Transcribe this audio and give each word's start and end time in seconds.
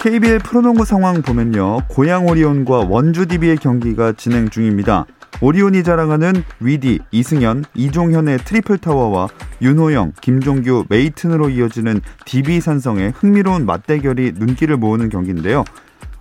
KBL 0.00 0.38
프로농구 0.38 0.86
상황 0.86 1.20
보면요. 1.20 1.80
고양 1.88 2.26
오리온과 2.26 2.86
원주 2.88 3.26
DB의 3.26 3.58
경기가 3.58 4.12
진행 4.12 4.48
중입니다. 4.48 5.04
오리온이 5.42 5.84
자랑하는 5.84 6.42
위디, 6.58 7.00
이승현, 7.10 7.66
이종현의 7.74 8.38
triple 8.38 8.78
tower와 8.78 9.28
윤호영, 9.60 10.14
김종규, 10.22 10.86
메이튼으로 10.88 11.50
이어지는 11.50 12.00
DB 12.24 12.62
산성의 12.62 13.12
흥미로운 13.14 13.66
맞대결이 13.66 14.32
눈길을 14.36 14.78
모으는 14.78 15.10
경기인데요. 15.10 15.64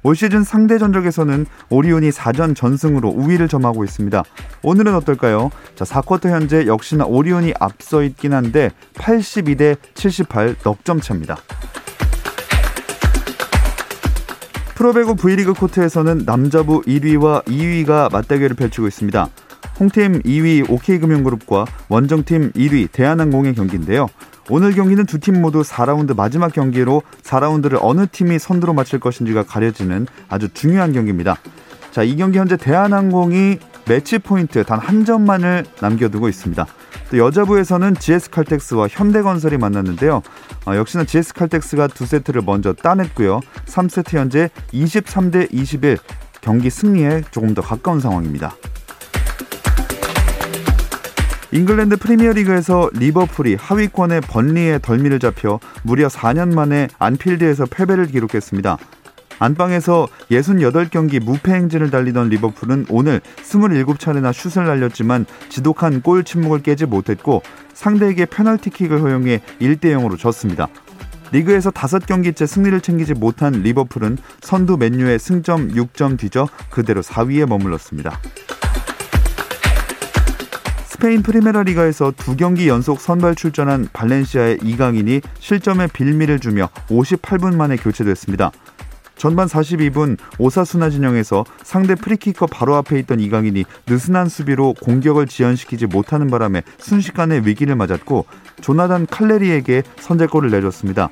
올 0.04 0.14
시즌 0.14 0.44
상대 0.44 0.78
전적에서는 0.78 1.46
오리온이 1.70 2.10
4전 2.10 2.58
전승으로 2.58 3.08
우위를 3.08 3.48
점하고 3.48 3.86
있습니다. 3.86 4.24
오늘은 4.62 4.94
어떨까요? 4.96 5.52
자, 5.76 5.86
4쿼터 5.86 6.28
현재 6.28 6.68
역시나 6.68 7.06
오리온이 7.06 7.54
앞서 7.62 8.04
있긴 8.04 8.34
한데 8.34 8.72
82대 8.96 9.78
78 9.94 10.58
넉점 10.66 11.00
차입니다. 11.00 11.38
프로배구 14.80 15.18
V리그 15.18 15.54
코트에서는 15.56 16.24
남자부 16.26 16.82
1위와 16.84 17.44
2위가 17.44 18.10
맞대결을 18.14 18.56
펼치고 18.56 18.88
있습니다. 18.88 19.28
홍팀 19.78 20.22
2위 20.22 20.70
OK금융그룹과 20.70 21.66
원정팀 21.90 22.54
1위 22.54 22.88
대한항공의 22.90 23.56
경기인데요. 23.56 24.08
오늘 24.50 24.74
경기는 24.74 25.06
두 25.06 25.20
팀 25.20 25.42
모두 25.42 25.64
4라운드 25.64 26.16
마지막 26.16 26.54
경기로 26.54 27.02
4라운드를 27.24 27.78
어느 27.82 28.08
팀이 28.10 28.40
선두로 28.40 28.74
마칠 28.74 29.02
것인지가 29.02 29.44
가려지는 29.44 30.08
아주 30.30 30.48
중요한 30.54 30.94
경기입니다. 30.94 31.36
자, 31.92 32.02
이 32.04 32.16
경기 32.16 32.38
현재 32.40 32.56
대한항공이 32.56 33.58
매치 33.86 34.18
포인트 34.18 34.64
단 34.64 34.80
한 34.80 35.04
점만을 35.04 35.66
남겨두고 35.82 36.30
있습니다. 36.30 36.66
또 37.10 37.18
여자부에서는 37.18 37.96
GS칼텍스와 37.96 38.88
현대건설이 38.90 39.58
만났는데요. 39.58 40.22
어, 40.66 40.76
역시나 40.76 41.04
GS칼텍스가 41.04 41.88
두 41.88 42.06
세트를 42.06 42.44
먼저 42.46 42.74
따냈고요. 42.74 43.42
3세트 43.66 44.18
현재 44.18 44.50
23대 44.74 45.48
21 45.52 45.98
경기 46.42 46.70
승리에 46.70 47.24
조금 47.32 47.54
더 47.54 47.62
가까운 47.62 48.00
상황입니다. 48.00 48.56
잉글랜드 51.52 51.98
프리미어리그에서 51.98 52.92
리버풀이 52.94 53.56
하위권의 53.56 54.22
번리에 54.22 54.80
덜미를 54.80 55.18
잡혀 55.18 55.60
무려 55.82 56.08
4년 56.08 56.54
만에 56.54 56.88
안필드에서 57.00 57.66
패배를 57.66 58.06
기록했습니다. 58.06 58.78
안방에서 59.40 60.08
68경기 60.30 61.24
무패 61.24 61.52
행진을 61.52 61.90
달리던 61.90 62.30
리버풀은 62.30 62.88
오늘 62.90 63.22
27차례나 63.38 64.34
슛을 64.34 64.68
날렸지만 64.68 65.26
지독한 65.50 66.02
골 66.02 66.24
침묵을 66.24 66.62
깨지 66.62 66.86
못했고 66.86 67.42
상대에게 67.74 68.26
페널티킥을 68.26 69.02
허용해 69.02 69.42
1대 69.62 69.86
0으로 69.86 70.18
졌습니다. 70.18 70.68
리그에서 71.32 71.72
5경기째 71.72 72.48
승리를 72.48 72.82
챙기지 72.82 73.14
못한 73.14 73.54
리버풀은 73.54 74.18
선두 74.42 74.78
맨유의 74.78 75.20
승점 75.20 75.70
6점 75.70 76.18
뒤져 76.18 76.48
그대로 76.70 77.02
4위에 77.02 77.48
머물렀습니다. 77.48 78.20
스페인 80.86 81.22
프리메라 81.22 81.64
리가에서 81.64 82.12
두 82.18 82.36
경기 82.36 82.68
연속 82.68 83.00
선발 83.00 83.36
출전한 83.36 83.88
발렌시아의 83.94 84.60
이강인이 84.64 85.22
실점에 85.40 85.88
빌미를 85.88 86.40
주며 86.40 86.68
58분 86.90 87.56
만에 87.56 87.78
교체됐습니다. 87.78 88.52
전반 89.20 89.48
42분 89.48 90.18
오사수나 90.38 90.90
진영에서 90.90 91.44
상대 91.62 91.94
프리키커 91.94 92.48
바로 92.48 92.76
앞에 92.78 92.98
있던 93.00 93.20
이강인이 93.20 93.66
느슨한 93.86 94.30
수비로 94.30 94.74
공격을 94.82 95.28
지연시키지 95.28 95.88
못하는 95.88 96.28
바람에 96.28 96.64
순식간에 96.78 97.42
위기를 97.44 97.76
맞았고 97.76 98.26
조나단 98.62 99.08
칼레리에게 99.08 99.84
선제골을 100.00 100.52
내줬습니다. 100.52 101.10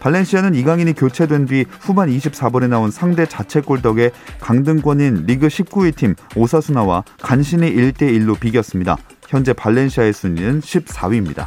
발렌시아는 0.00 0.56
이강인이 0.56 0.94
교체된 0.94 1.46
뒤 1.46 1.64
후반 1.80 2.08
24분에 2.08 2.68
나온 2.68 2.90
상대 2.90 3.24
자책골 3.24 3.82
덕에 3.82 4.10
강등권인 4.40 5.24
리그 5.26 5.46
19위 5.46 5.94
팀 5.94 6.16
오사수나와 6.34 7.04
간신히 7.22 7.72
1대1로 7.72 8.38
비겼습니다. 8.38 8.96
현재 9.28 9.52
발렌시아의 9.52 10.12
순위는 10.12 10.60
14위입니다. 10.60 11.46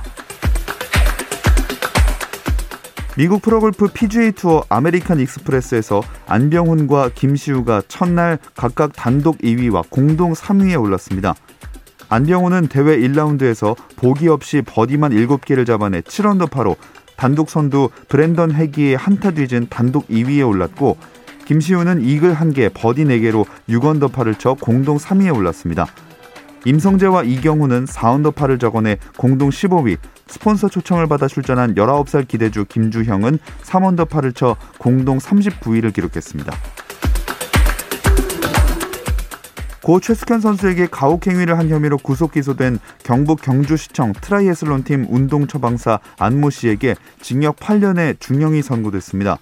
미국 3.18 3.42
프로골프 3.42 3.90
PGA 3.94 4.32
투어 4.32 4.64
아메리칸 4.70 5.20
익스프레스에서 5.20 6.02
안병훈과 6.28 7.10
김시우가 7.14 7.84
첫날 7.90 8.40
각각 8.56 8.94
단독 8.94 9.38
2위와 9.40 9.84
공동 9.90 10.32
3위에 10.32 10.82
올랐습니다. 10.82 11.36
안병훈은 12.08 12.68
대회 12.68 12.98
1라운드에서 12.98 13.76
보기 13.98 14.30
없이 14.30 14.62
버디만 14.66 15.12
7개를 15.12 15.68
잡아내 15.68 16.00
7언더파로 16.02 16.78
단독 17.18 17.50
선두 17.50 17.90
브랜던 18.08 18.54
회기의 18.54 18.96
한타 18.96 19.32
뒤진 19.32 19.68
단독 19.70 20.08
2위에 20.08 20.48
올랐고 20.48 20.98
김시우는 21.46 22.02
이글 22.04 22.34
1개, 22.34 22.72
버디 22.74 23.04
4개로 23.04 23.46
6언더파를 23.68 24.40
쳐 24.40 24.54
공동 24.54 24.98
3위에 24.98 25.36
올랐습니다. 25.36 25.86
임성재와 26.66 27.24
이경훈은 27.24 27.86
4언더파를 27.86 28.60
적어내 28.60 28.98
공동 29.18 29.50
15위, 29.50 29.98
스폰서 30.28 30.70
초청을 30.70 31.08
받아 31.08 31.28
출전한 31.28 31.76
19살 31.76 32.28
기대주 32.28 32.66
김주형은 32.66 33.40
3언더파를 33.64 34.36
쳐 34.36 34.56
공동 34.78 35.18
39위를 35.18 35.94
기록했습니다. 35.94 36.54
고 39.84 40.00
최숙현 40.00 40.42
선수에게 40.42 40.88
가혹 40.92 41.26
행위를 41.26 41.58
한 41.58 41.70
혐의로 41.70 41.98
구속 41.98 42.34
기소된 42.34 42.78
경북 43.04 43.42
경주시청 43.42 44.14
트라이애슬론 44.22 44.84
팀 44.84 45.08
운동 45.10 45.48
처방사 45.48 46.00
안모 46.20 46.52
씨에게 46.52 46.96
징역 47.20 47.56
8년의 47.56 48.20
중형이 48.20 48.62
선고됐습니다. 48.62 49.40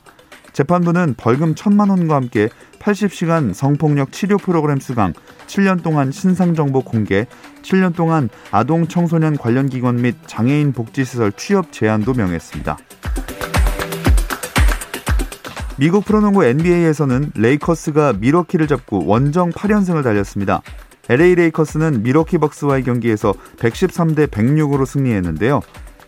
재판부는 0.54 1.16
벌금 1.18 1.56
1천만 1.56 1.90
원과 1.90 2.16
함께 2.16 2.50
80시간 2.80 3.54
성폭력 3.54 4.12
치료 4.12 4.38
프로그램 4.38 4.80
수강, 4.80 5.14
7년 5.48 5.84
동안 5.84 6.12
신상 6.12 6.56
정보 6.56 6.82
공개, 6.82 7.26
7년 7.62 7.96
동안 7.96 8.30
아동 8.52 8.88
청소년 8.88 9.38
관련 9.38 9.70
기관 9.70 10.02
및 10.02 10.16
장애인 10.28 10.74
복지 10.74 11.06
시설 11.06 11.32
취업 11.32 11.72
제한도 11.72 12.14
명했습니다. 12.14 12.78
미국 15.78 16.04
프로농구 16.04 16.44
NBA에서는 16.44 17.32
레이커스가 17.36 18.14
밀워키를 18.20 18.68
잡고 18.68 19.06
원정 19.06 19.52
8연승을 19.52 20.04
달렸습니다. 20.04 20.62
LA 21.08 21.36
레이커스는 21.36 22.04
밀워키 22.04 22.38
벅스와의 22.38 22.84
경기에서 22.84 23.34
113대 23.58 24.28
106으로 24.28 24.86
승리했는데요. 24.86 25.62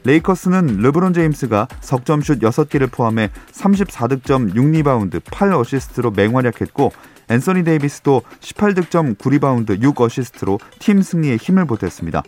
레이커스는 0.04 0.78
르브론 0.78 1.14
제임스가 1.14 1.68
석점슛 1.80 2.40
6개를 2.40 2.92
포함해 2.92 3.30
34득점 3.52 4.56
6리바운드 4.56 5.20
8어시스트로 5.22 6.16
맹활약했고 6.16 6.92
앤서니 7.30 7.64
데이비스도 7.64 8.24
18득점 8.40 9.18
9리바운드 9.18 9.82
6어시스트로 9.82 10.60
팀 10.80 11.02
승리에 11.02 11.38
힘을 11.38 11.66
보탰습니다. 11.66 12.24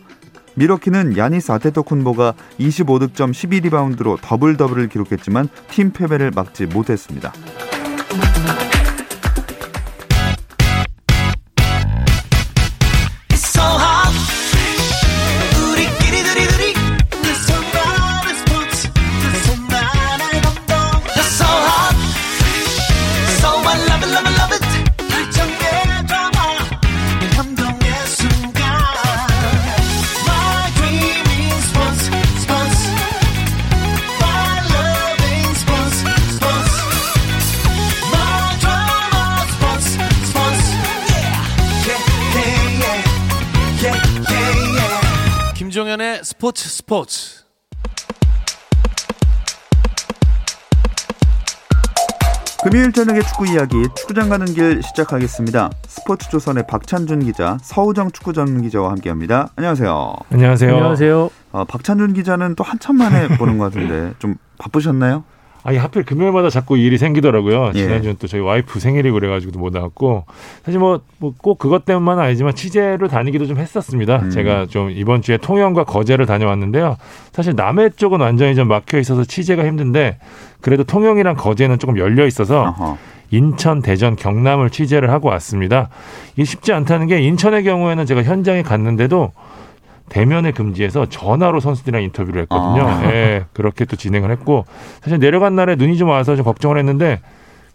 밀워키는 0.55 1.17
야니스 1.17 1.51
아테토쿤보가 1.51 2.35
25득점 2.59 3.31
12리바운드로 3.31 4.19
더블 4.21 4.55
더블을 4.55 4.87
기록했지만 4.87 5.49
팀 5.69 5.91
패배를 5.91 6.31
막지 6.33 6.67
못했습니다. 6.67 7.33
스포츠 46.93 47.43
금요일 52.63 52.91
저녁의 52.91 53.23
축구 53.23 53.47
이야기 53.47 53.87
축구장 53.95 54.29
가는 54.29 54.45
길 54.45 54.83
시작하겠습니다. 54.83 55.71
스포츠 55.87 56.29
조선의 56.29 56.67
박찬준 56.67 57.21
기자, 57.21 57.57
서우정 57.63 58.11
축구 58.11 58.31
전 58.31 58.61
기자와 58.61 58.91
함께합니다. 58.91 59.49
안녕하세요. 59.55 60.13
안녕하세요. 60.29 60.71
안녕하세요. 60.71 61.29
어, 61.53 61.65
박찬준 61.65 62.13
기자는 62.13 62.53
또 62.53 62.63
한참 62.63 62.97
만에 62.97 63.27
보는 63.39 63.57
것 63.57 63.73
같은데 63.73 64.13
좀 64.19 64.35
바쁘셨나요? 64.59 65.23
아니 65.63 65.77
하필 65.77 66.03
금요일마다 66.03 66.49
자꾸 66.49 66.77
일이 66.77 66.97
생기더라고요. 66.97 67.71
예. 67.75 67.79
지난주는 67.79 68.17
또 68.19 68.27
저희 68.27 68.41
와이프 68.41 68.79
생일이고 68.79 69.13
그래가지고도 69.15 69.59
못 69.59 69.71
나왔고 69.73 70.25
사실 70.65 70.79
뭐 70.79 71.01
꼭 71.37 71.57
그것 71.57 71.85
때문만은 71.85 72.21
아니지만 72.23 72.53
취재로 72.53 73.07
다니기도 73.07 73.45
좀 73.45 73.57
했었습니다. 73.57 74.17
음. 74.23 74.29
제가 74.29 74.65
좀 74.65 74.89
이번 74.91 75.21
주에 75.21 75.37
통영과 75.37 75.83
거제를 75.85 76.25
다녀왔는데요. 76.25 76.97
사실 77.31 77.53
남해 77.55 77.91
쪽은 77.91 78.19
완전히 78.19 78.55
좀 78.55 78.67
막혀 78.67 78.99
있어서 78.99 79.23
취재가 79.23 79.65
힘든데 79.65 80.17
그래도 80.61 80.83
통영이랑 80.83 81.35
거제는 81.35 81.79
조금 81.79 81.97
열려 81.97 82.25
있어서 82.25 82.63
어허. 82.77 82.97
인천, 83.31 83.81
대전, 83.81 84.15
경남을 84.15 84.69
취재를 84.69 85.09
하고 85.11 85.29
왔습니다. 85.29 85.89
이게 86.33 86.43
쉽지 86.43 86.73
않다는 86.73 87.07
게 87.07 87.21
인천의 87.21 87.63
경우에는 87.63 88.05
제가 88.05 88.21
현장에 88.23 88.61
갔는데도 88.61 89.31
대면을 90.09 90.51
금지해서 90.51 91.07
전화로 91.07 91.59
선수들이랑 91.59 92.03
인터뷰를 92.03 92.43
했거든요. 92.43 92.87
아. 92.87 93.05
예, 93.05 93.45
그렇게 93.53 93.85
또 93.85 93.95
진행을 93.95 94.31
했고 94.31 94.65
사실 95.01 95.19
내려간 95.19 95.55
날에 95.55 95.75
눈이 95.75 95.97
좀 95.97 96.09
와서 96.09 96.35
좀 96.35 96.45
걱정을 96.45 96.77
했는데 96.77 97.21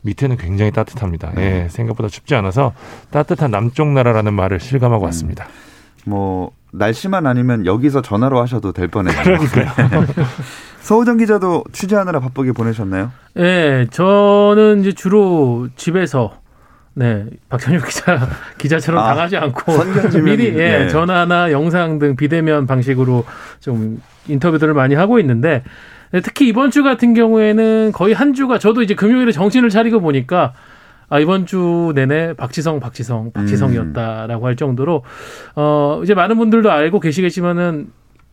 밑에는 0.03 0.37
굉장히 0.37 0.71
따뜻합니다. 0.71 1.33
예, 1.39 1.67
생각보다 1.71 2.09
춥지 2.09 2.35
않아서 2.37 2.73
따뜻한 3.11 3.51
남쪽 3.51 3.89
나라라는 3.89 4.35
말을 4.35 4.61
실감하고 4.61 5.05
왔습니다. 5.07 5.47
뭐 6.05 6.53
날씨만 6.73 7.27
아니면 7.27 7.67
여기서 7.67 8.03
전화로 8.03 8.41
하셔도 8.41 8.73
될 8.73 8.89
뻔했네요. 8.89 9.39
서우정 10.81 11.19
기자도 11.19 11.65
취재하느라 11.73 12.21
바쁘게 12.21 12.53
보내셨나요? 12.53 13.11
예, 13.39 13.87
저는 13.91 14.81
이제 14.81 14.93
주로 14.93 15.69
집에서 15.77 16.33
네 16.99 17.27
박찬욱 17.49 17.87
기자 17.87 18.29
기자처럼 18.59 19.05
아, 19.05 19.15
당하지 19.15 19.37
않고 19.37 19.73
미리 20.25 20.47
예, 20.47 20.79
네. 20.79 20.89
전화나 20.89 21.53
영상 21.53 22.01
등 22.01 22.17
비대면 22.17 22.67
방식으로 22.67 23.25
좀 23.61 24.03
인터뷰들을 24.27 24.75
많이 24.75 24.97
하고 24.97 25.21
있는데 25.21 25.63
네, 26.11 26.21
특히 26.21 26.49
이번 26.49 26.73
주 26.73 26.83
같은 26.83 27.15
경우에는 27.15 27.93
거의 27.93 28.15
한 28.15 28.35
주가 28.35 28.59
저도 28.59 28.83
이제 28.83 28.97
금요일에 28.97 29.31
정신을 29.31 29.71
차리고 29.71 30.01
보니까 30.01 30.55
아 31.09 31.21
이번 31.21 31.47
주 31.47 31.93
내내 31.95 32.33
박지성 32.35 32.81
박지성 32.81 33.31
박지성이었다라고 33.31 34.47
할 34.47 34.57
정도로 34.57 35.05
어 35.55 36.01
이제 36.03 36.15
많은 36.15 36.37
분들도 36.37 36.69
알고 36.69 36.99
계시겠지만은 36.99 37.93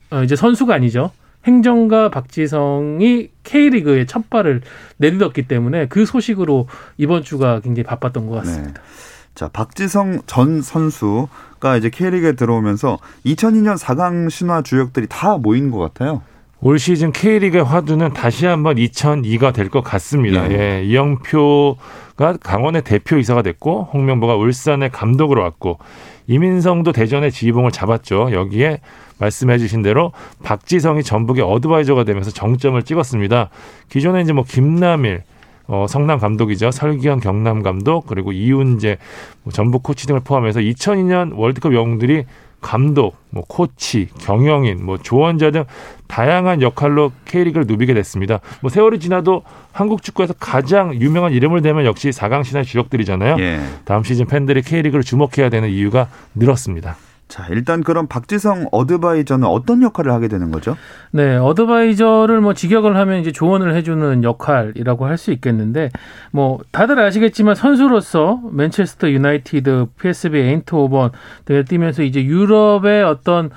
어 0.10 0.24
이제 0.24 0.36
선수가 0.36 0.74
아니죠. 0.74 1.12
행정가 1.46 2.10
박지성이 2.10 3.30
K리그의 3.44 4.08
첫 4.08 4.30
발을 4.30 4.62
내딛었기 4.98 5.48
때문에 5.48 5.88
그 5.88 6.06
소식으로 6.06 6.68
이번 6.98 7.24
주가 7.24 7.60
굉장히 7.60 7.84
바빴던 7.84 8.28
것 8.28 8.36
같습니다. 8.38 8.82
네. 8.82 8.88
자, 9.36 9.50
박지성 9.50 10.22
전 10.26 10.62
선수가 10.62 11.78
이제 11.78 11.90
K리그에 11.90 12.34
들어오면서 12.34 12.98
2002년 13.26 13.78
4강 13.78 14.30
신화 14.30 14.62
주역들이 14.62 15.08
다 15.08 15.38
모인 15.38 15.72
것 15.72 15.78
같아요. 15.80 16.22
올 16.62 16.80
시즌 16.80 17.12
K리그의 17.12 17.64
화두는 17.64 18.14
다시 18.14 18.46
한번 18.46 18.78
2002가 18.78 19.54
될 19.54 19.70
것 19.70 19.82
같습니다. 19.82 20.50
예. 20.52 20.80
예, 20.80 20.84
이영표가 20.86 22.38
강원의 22.42 22.84
대표 22.84 23.18
이사가 23.18 23.42
됐고 23.42 23.90
홍명보가 23.94 24.36
울산의 24.36 24.90
감독으로 24.92 25.42
왔고 25.42 25.80
이민성도 26.28 26.92
대전의 26.92 27.32
지휘봉을 27.32 27.72
잡았죠. 27.72 28.30
여기에 28.32 28.80
말씀해 29.20 29.58
주신 29.60 29.82
대로 29.82 30.12
박지성이 30.44 31.04
전북의 31.04 31.44
어드바이저가 31.44 32.04
되면서 32.04 32.32
정점을 32.32 32.82
찍었습니다. 32.82 33.50
기존에 33.90 34.22
이제 34.22 34.34
뭐 34.34 34.44
김남일 34.44 35.24
어, 35.68 35.86
성남 35.90 36.20
감독이죠. 36.20 36.72
설기현 36.72 37.20
경남 37.22 37.64
감독 37.64 38.06
그리고 38.08 38.32
이훈재 38.32 38.98
뭐 39.44 39.52
전북 39.52 39.84
코치 39.84 40.08
등을 40.08 40.22
포함해서 40.22 40.60
2002년 40.62 41.34
월드컵 41.36 41.74
영웅들이 41.74 42.26
감독, 42.62 43.16
뭐 43.30 43.44
코치, 43.48 44.08
경영인, 44.20 44.84
뭐 44.84 44.98
조언자 44.98 45.52
등 45.52 45.66
다양한 46.08 46.62
역할로 46.62 47.12
K리그를 47.26 47.66
누비게 47.68 47.94
됐습니다. 47.94 48.40
뭐 48.62 48.70
세월이 48.70 49.00
지나도 49.00 49.44
한국 49.72 50.04
축구에서 50.04 50.34
가장 50.40 50.96
유명한 50.96 51.34
이름을 51.34 51.62
대면 51.62 51.86
역시 51.86 52.10
4강 52.10 52.44
신화의 52.44 52.66
주역들이잖아요. 52.66 53.38
예. 53.40 53.60
다음 53.86 54.04
시즌 54.04 54.26
팬들이 54.26 54.62
K리그를 54.62 55.04
주목해야 55.04 55.50
되는 55.50 55.70
이유가 55.70 56.08
늘었습니다. 56.36 56.96
자, 57.28 57.48
일단 57.50 57.82
그럼 57.82 58.06
박지성 58.06 58.68
어드바이저는 58.72 59.48
어떤 59.48 59.82
역할을 59.82 60.12
하게 60.12 60.28
되는 60.28 60.52
거죠? 60.52 60.78
네, 61.10 61.36
어드바이저를 61.38 62.40
뭐 62.40 62.54
직역을 62.54 62.96
하면 62.96 63.20
이제 63.20 63.32
조언을 63.32 63.74
해주는 63.74 64.24
역할이라고 64.24 65.08
할 65.08 65.18
수 65.18 65.32
있겠는데, 65.32 65.90
뭐 66.30 66.60
다들 66.72 67.00
아시겠지만 67.00 67.56
선수로서 67.56 68.42
맨체스터 68.52 69.10
유나이티드, 69.10 69.88
PSV 70.00 70.40
에인트호번 70.40 71.12
등에 71.46 71.64
뛰면서 71.64 72.04
이제 72.04 72.24
유럽의 72.24 73.04
어떤 73.04 73.50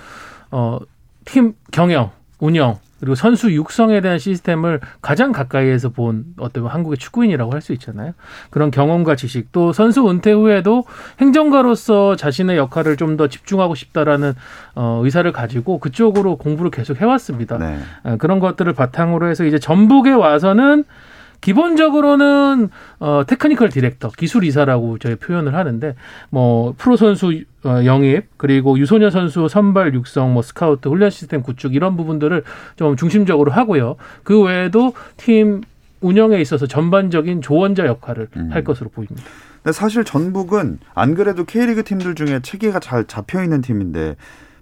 어 0.50 0.78
팀 1.28 1.52
경영, 1.70 2.10
운영 2.40 2.78
그리고 3.00 3.14
선수 3.14 3.52
육성에 3.52 4.00
대한 4.00 4.18
시스템을 4.18 4.80
가장 5.00 5.30
가까이에서 5.30 5.90
본 5.90 6.24
어떤 6.36 6.66
한국의 6.66 6.98
축구인이라고 6.98 7.52
할 7.52 7.60
수 7.60 7.72
있잖아요. 7.74 8.12
그런 8.50 8.72
경험과 8.72 9.14
지식 9.14 9.52
또 9.52 9.72
선수 9.72 10.08
은퇴 10.10 10.32
후에도 10.32 10.84
행정가로서 11.20 12.16
자신의 12.16 12.56
역할을 12.56 12.96
좀 12.96 13.16
더 13.16 13.28
집중하고 13.28 13.74
싶다라는 13.74 14.34
어, 14.74 15.00
의사를 15.04 15.30
가지고 15.32 15.78
그쪽으로 15.78 16.36
공부를 16.36 16.70
계속 16.70 17.00
해왔습니다. 17.00 17.58
네. 17.58 17.78
아, 18.02 18.16
그런 18.16 18.38
것들을 18.40 18.72
바탕으로 18.72 19.28
해서 19.28 19.44
이제 19.44 19.58
전북에 19.58 20.12
와서는 20.12 20.84
기본적으로는 21.40 22.68
어 23.00 23.22
technical 23.26 23.68
director, 23.68 24.10
기술 24.16 24.44
이사라고 24.44 24.98
저희 24.98 25.14
표현을 25.16 25.54
하는데 25.54 25.94
뭐 26.30 26.74
프로 26.76 26.96
선수 26.96 27.32
어, 27.64 27.84
영입 27.84 28.26
그리고 28.36 28.78
유소년 28.78 29.10
선수 29.10 29.48
선발 29.48 29.94
육성, 29.94 30.32
뭐 30.32 30.42
스카우트, 30.42 30.88
훈련 30.88 31.10
시스템 31.10 31.42
구축 31.42 31.74
이런 31.74 31.96
부분들을 31.96 32.44
좀 32.76 32.96
중심적으로 32.96 33.50
하고요. 33.50 33.96
그 34.22 34.40
외에도 34.42 34.94
팀 35.16 35.62
운영에 36.00 36.40
있어서 36.40 36.66
전반적인 36.66 37.42
조언자 37.42 37.86
역할을 37.86 38.28
음. 38.36 38.50
할 38.52 38.62
것으로 38.62 38.90
보입니다. 38.90 39.22
근데 39.62 39.72
사실 39.72 40.04
전북은 40.04 40.78
안 40.94 41.14
그래도 41.14 41.44
K리그 41.44 41.82
팀들 41.82 42.14
중에 42.14 42.40
체계가 42.40 42.78
잘 42.78 43.04
잡혀 43.04 43.42
있는 43.42 43.60
팀인데 43.60 44.16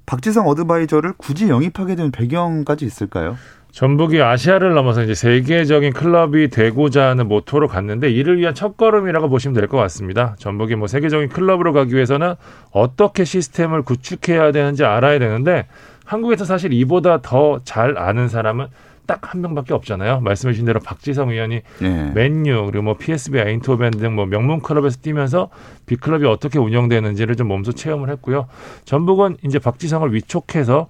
박지성 0.07 0.47
어드바이저를 0.47 1.15
굳이 1.19 1.49
영입하게 1.49 1.97
된 1.97 2.11
배경까지 2.11 2.87
있을까요? 2.87 3.37
전북이 3.81 4.23
아시아를 4.23 4.73
넘어서 4.73 5.03
이제 5.03 5.13
세계적인 5.13 5.93
클럽이 5.93 6.49
되고자 6.49 7.09
하는 7.11 7.29
모토로 7.29 7.69
갔는데 7.69 8.11
이를 8.11 8.39
위한 8.39 8.55
첫걸음이라고 8.55 9.29
보시면 9.29 9.53
될 9.55 9.67
것 9.69 9.77
같습니다. 9.77 10.35
전북이 10.39 10.77
뭐 10.77 10.87
세계적인 10.87 11.29
클럽으로 11.29 11.75
가기 11.75 11.95
위해서는 11.95 12.37
어떻게 12.71 13.25
시스템을 13.25 13.83
구축해야 13.83 14.51
되는지 14.53 14.83
알아야 14.87 15.19
되는데 15.19 15.67
한국에서 16.07 16.47
사실 16.47 16.73
이보다 16.73 17.21
더 17.21 17.61
잘 17.67 17.99
아는 17.99 18.29
사람은 18.29 18.69
딱한 19.07 19.43
명밖에 19.43 19.75
없잖아요. 19.75 20.21
말씀해 20.21 20.55
주신 20.55 20.65
대로 20.65 20.81
박지성 20.81 21.29
의원이 21.33 21.61
예. 21.83 22.11
맨유 22.15 22.65
그리고 22.71 22.83
뭐 22.83 22.95
PSV 22.97 23.41
아인토벤 23.43 23.91
등 23.91 24.15
뭐 24.15 24.25
명문 24.25 24.61
클럽에서 24.63 25.01
뛰면서 25.03 25.51
빅클럽이 25.85 26.25
어떻게 26.25 26.59
운영되는지를 26.59 27.37
좀 27.37 27.49
몸소 27.49 27.73
체험을 27.73 28.09
했고요. 28.09 28.47
전북은 28.87 29.37
이제 29.45 29.59
박지성을 29.59 30.15
위촉해서 30.15 30.87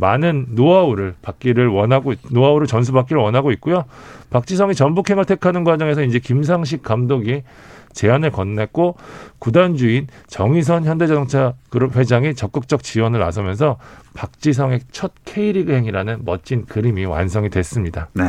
많은 0.00 0.46
노하우를 0.50 1.14
받기를 1.22 1.68
원하고 1.68 2.14
노하우를 2.30 2.66
전수받기를 2.66 3.20
원하고 3.20 3.52
있고요. 3.52 3.84
박지성이 4.30 4.74
전북행을 4.74 5.26
택하는 5.26 5.62
과정에서 5.62 6.02
이제 6.02 6.18
김상식 6.18 6.82
감독이 6.82 7.42
제안을 7.92 8.30
건넸고 8.30 8.94
구단주인 9.38 10.06
정의선 10.28 10.84
현대자동차 10.84 11.54
그룹 11.70 11.96
회장이 11.96 12.34
적극적 12.34 12.82
지원을 12.82 13.20
나서면서 13.20 13.78
박지성의 14.14 14.80
첫 14.90 15.12
K리그 15.24 15.72
행이라는 15.72 16.22
멋진 16.24 16.66
그림이 16.66 17.04
완성이 17.04 17.48
됐습니다. 17.48 18.08
네. 18.14 18.24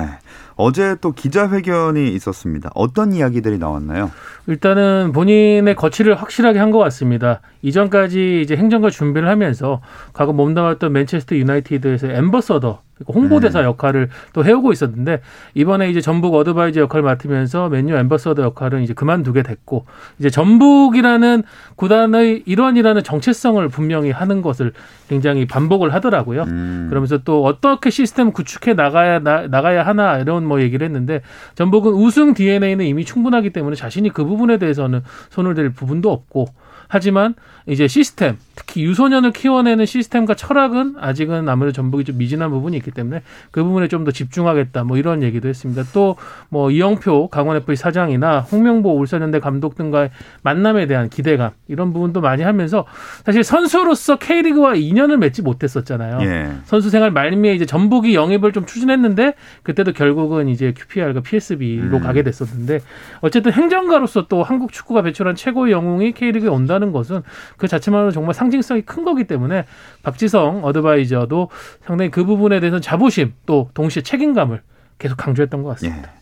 어제 0.55 0.95
또 1.01 1.11
기자회견이 1.11 2.09
있었습니다. 2.09 2.69
어떤 2.75 3.13
이야기들이 3.13 3.57
나왔나요? 3.57 4.11
일단은 4.47 5.11
본인의 5.13 5.75
거취를 5.75 6.15
확실하게 6.15 6.59
한 6.59 6.71
것 6.71 6.77
같습니다. 6.79 7.41
이전까지 7.63 8.41
이제 8.41 8.55
행정가 8.55 8.89
준비를 8.89 9.27
하면서 9.27 9.81
과거 10.13 10.31
몸담았던 10.33 10.91
맨체스터 10.93 11.35
유나이티드에서 11.35 12.07
ambassador 12.07 12.81
그러니까 12.95 13.13
홍보대사 13.19 13.63
역할을 13.63 14.09
또 14.33 14.45
해오고 14.45 14.71
있었는데 14.71 15.21
이번에 15.55 15.89
이제 15.89 15.99
전북 16.01 16.35
advisor 16.35 16.81
역할을 16.81 17.03
맡으면서 17.03 17.69
맨유 17.69 17.95
ambassador 17.95 18.43
역할은 18.43 18.83
이제 18.83 18.93
그만두게 18.93 19.43
됐고 19.43 19.85
이제 20.19 20.29
전북이라는 20.29 21.43
구단의 21.75 22.43
일원이라는 22.45 23.03
정체성을 23.03 23.67
분명히 23.69 24.11
하는 24.11 24.41
것을 24.41 24.73
굉장히 25.09 25.45
반복 25.45 25.70
을 25.71 25.93
하더라고요. 25.93 26.43
음. 26.43 26.87
그러면서 26.89 27.19
또 27.19 27.45
어떻게 27.45 27.89
시스템 27.89 28.31
구축해 28.31 28.73
나가야 28.73 29.19
나, 29.19 29.47
나가야 29.47 29.85
하나 29.85 30.17
이런 30.17 30.45
뭐 30.45 30.61
얘기를 30.61 30.85
했는데 30.85 31.21
전북은 31.55 31.93
우승 31.93 32.33
DNA는 32.33 32.85
이미 32.85 33.05
충분하기 33.05 33.51
때문에 33.51 33.75
자신이 33.75 34.09
그 34.09 34.25
부분에 34.25 34.57
대해서는 34.57 35.01
손을 35.29 35.55
댈 35.55 35.71
부분도 35.71 36.11
없고 36.11 36.47
하지만 36.87 37.35
이제 37.67 37.87
시스템 37.87 38.37
특히 38.61 38.83
유소년을 38.83 39.31
키워내는 39.31 39.85
시스템과 39.85 40.35
철학은 40.35 40.95
아직은 40.99 41.49
아무래도 41.49 41.73
전북이 41.73 42.03
좀 42.03 42.17
미진한 42.17 42.51
부분이 42.51 42.77
있기 42.77 42.91
때문에 42.91 43.21
그 43.51 43.63
부분에 43.63 43.87
좀 43.87 44.01
더 44.01 44.09
집중하겠다 44.11 44.83
뭐 44.83 44.97
이런 44.97 45.21
얘기도 45.21 45.47
했습니다. 45.47 45.83
또 45.93 46.15
뭐 46.49 46.69
이영표 46.69 47.29
강원 47.29 47.55
FA 47.57 47.75
사장이나 47.75 48.41
홍명보 48.41 48.97
울산현대 48.97 49.39
감독 49.39 49.75
등과의 49.75 50.09
만남에 50.43 50.85
대한 50.85 51.07
기대감 51.09 51.51
이런 51.67 51.93
부분도 51.93 52.19
많이 52.19 52.43
하면서 52.43 52.85
사실 53.25 53.43
선수로서 53.43 54.17
K리그와 54.17 54.75
인연을 54.75 55.17
맺지 55.17 55.41
못했었잖아요. 55.43 56.19
예. 56.23 56.51
선수 56.65 56.89
생활 56.89 57.11
말미에 57.11 57.53
이제 57.55 57.65
전북이 57.65 58.15
영입을 58.15 58.51
좀 58.51 58.65
추진했는데 58.65 59.35
그때도 59.63 59.93
결국은 59.93 60.49
이제 60.49 60.73
QPR과 60.77 61.21
PSB로 61.21 61.97
음. 61.97 62.01
가게 62.01 62.21
됐었는데 62.23 62.81
어쨌든 63.21 63.53
행정가로서 63.53 64.27
또 64.27 64.43
한국 64.43 64.73
축구가 64.73 65.01
배출한 65.03 65.35
최고의 65.35 65.71
영웅이 65.71 66.11
K리그에 66.11 66.49
온다는 66.49 66.91
것은 66.91 67.21
그 67.57 67.67
자체만으로 67.67 68.11
정말 68.11 68.33
상 68.33 68.50
징성이 68.51 68.81
큰 68.81 69.03
거기 69.03 69.23
때문에 69.23 69.65
박지성 70.03 70.63
어드바이저도 70.63 71.49
상당히 71.85 72.11
그 72.11 72.25
부분에 72.25 72.59
대해서 72.59 72.79
자부심 72.79 73.33
또 73.45 73.69
동시에 73.73 74.03
책임감을 74.03 74.61
계속 74.99 75.17
강조했던 75.17 75.63
것 75.63 75.69
같습니다. 75.69 76.09
예. 76.15 76.21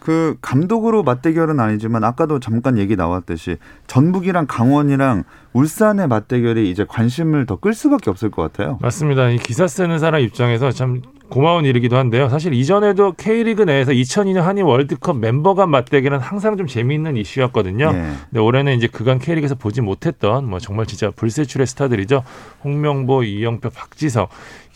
그 0.00 0.36
감독으로 0.42 1.02
맞대결은 1.02 1.58
아니지만 1.60 2.04
아까도 2.04 2.38
잠깐 2.38 2.76
얘기 2.76 2.94
나왔듯이 2.94 3.56
전북이랑 3.86 4.46
강원이랑 4.46 5.24
울산의 5.54 6.08
맞대결이 6.08 6.70
이제 6.70 6.84
관심을 6.86 7.46
더 7.46 7.56
끌 7.56 7.72
수밖에 7.72 8.10
없을 8.10 8.30
것 8.30 8.42
같아요. 8.42 8.78
맞습니다. 8.82 9.30
이 9.30 9.38
기사 9.38 9.66
쓰는 9.66 9.98
사람 9.98 10.20
입장에서 10.20 10.70
참 10.72 11.00
고마운 11.34 11.64
일이기도 11.64 11.96
한데요. 11.96 12.28
사실 12.28 12.54
이전에도 12.54 13.10
K리그 13.10 13.62
내에서 13.62 13.90
2002년 13.90 14.42
한일 14.42 14.62
월드컵 14.62 15.18
멤버 15.18 15.54
간 15.54 15.68
맞대결은 15.68 16.20
항상 16.20 16.56
좀 16.56 16.68
재미있는 16.68 17.16
이슈였거든요. 17.16 17.90
네. 17.90 18.12
근데 18.30 18.38
올해는 18.38 18.76
이제 18.76 18.86
그간 18.86 19.18
K리그에서 19.18 19.56
보지 19.56 19.80
못했던 19.80 20.48
뭐 20.48 20.60
정말 20.60 20.86
진짜 20.86 21.10
불세출의 21.10 21.66
스타들이죠. 21.66 22.22
홍명보, 22.62 23.24
이영표, 23.24 23.70
박지석 23.70 24.28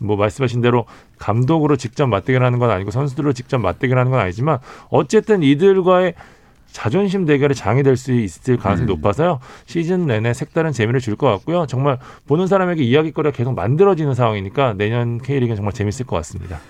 뭐 0.02 0.16
말씀하신 0.16 0.60
대로 0.60 0.84
감독으로 1.18 1.76
직접 1.76 2.08
맞대결하는 2.08 2.58
건 2.58 2.72
아니고 2.72 2.90
선수들로 2.90 3.34
직접 3.34 3.58
맞대결하는 3.58 4.10
건 4.10 4.18
아니지만 4.18 4.58
어쨌든 4.90 5.44
이들과의 5.44 6.14
자존심 6.82 7.24
대결의 7.24 7.56
장이 7.56 7.82
될 7.82 7.96
수 7.96 8.12
있을 8.12 8.56
가능성이 8.56 8.86
음. 8.88 8.94
높아서요. 8.94 9.40
시즌 9.66 10.06
내내 10.06 10.32
색다른 10.32 10.70
재미를 10.70 11.00
줄 11.00 11.16
것 11.16 11.26
같고요. 11.28 11.66
정말 11.66 11.98
보는 12.28 12.46
사람에게 12.46 12.84
이야기거리가 12.84 13.34
계속 13.36 13.54
만들어지는 13.56 14.14
상황이니까 14.14 14.74
내년 14.74 15.18
K리그는 15.18 15.56
정말 15.56 15.72
재밌을 15.72 16.06
것 16.06 16.14
같습니다. 16.16 16.60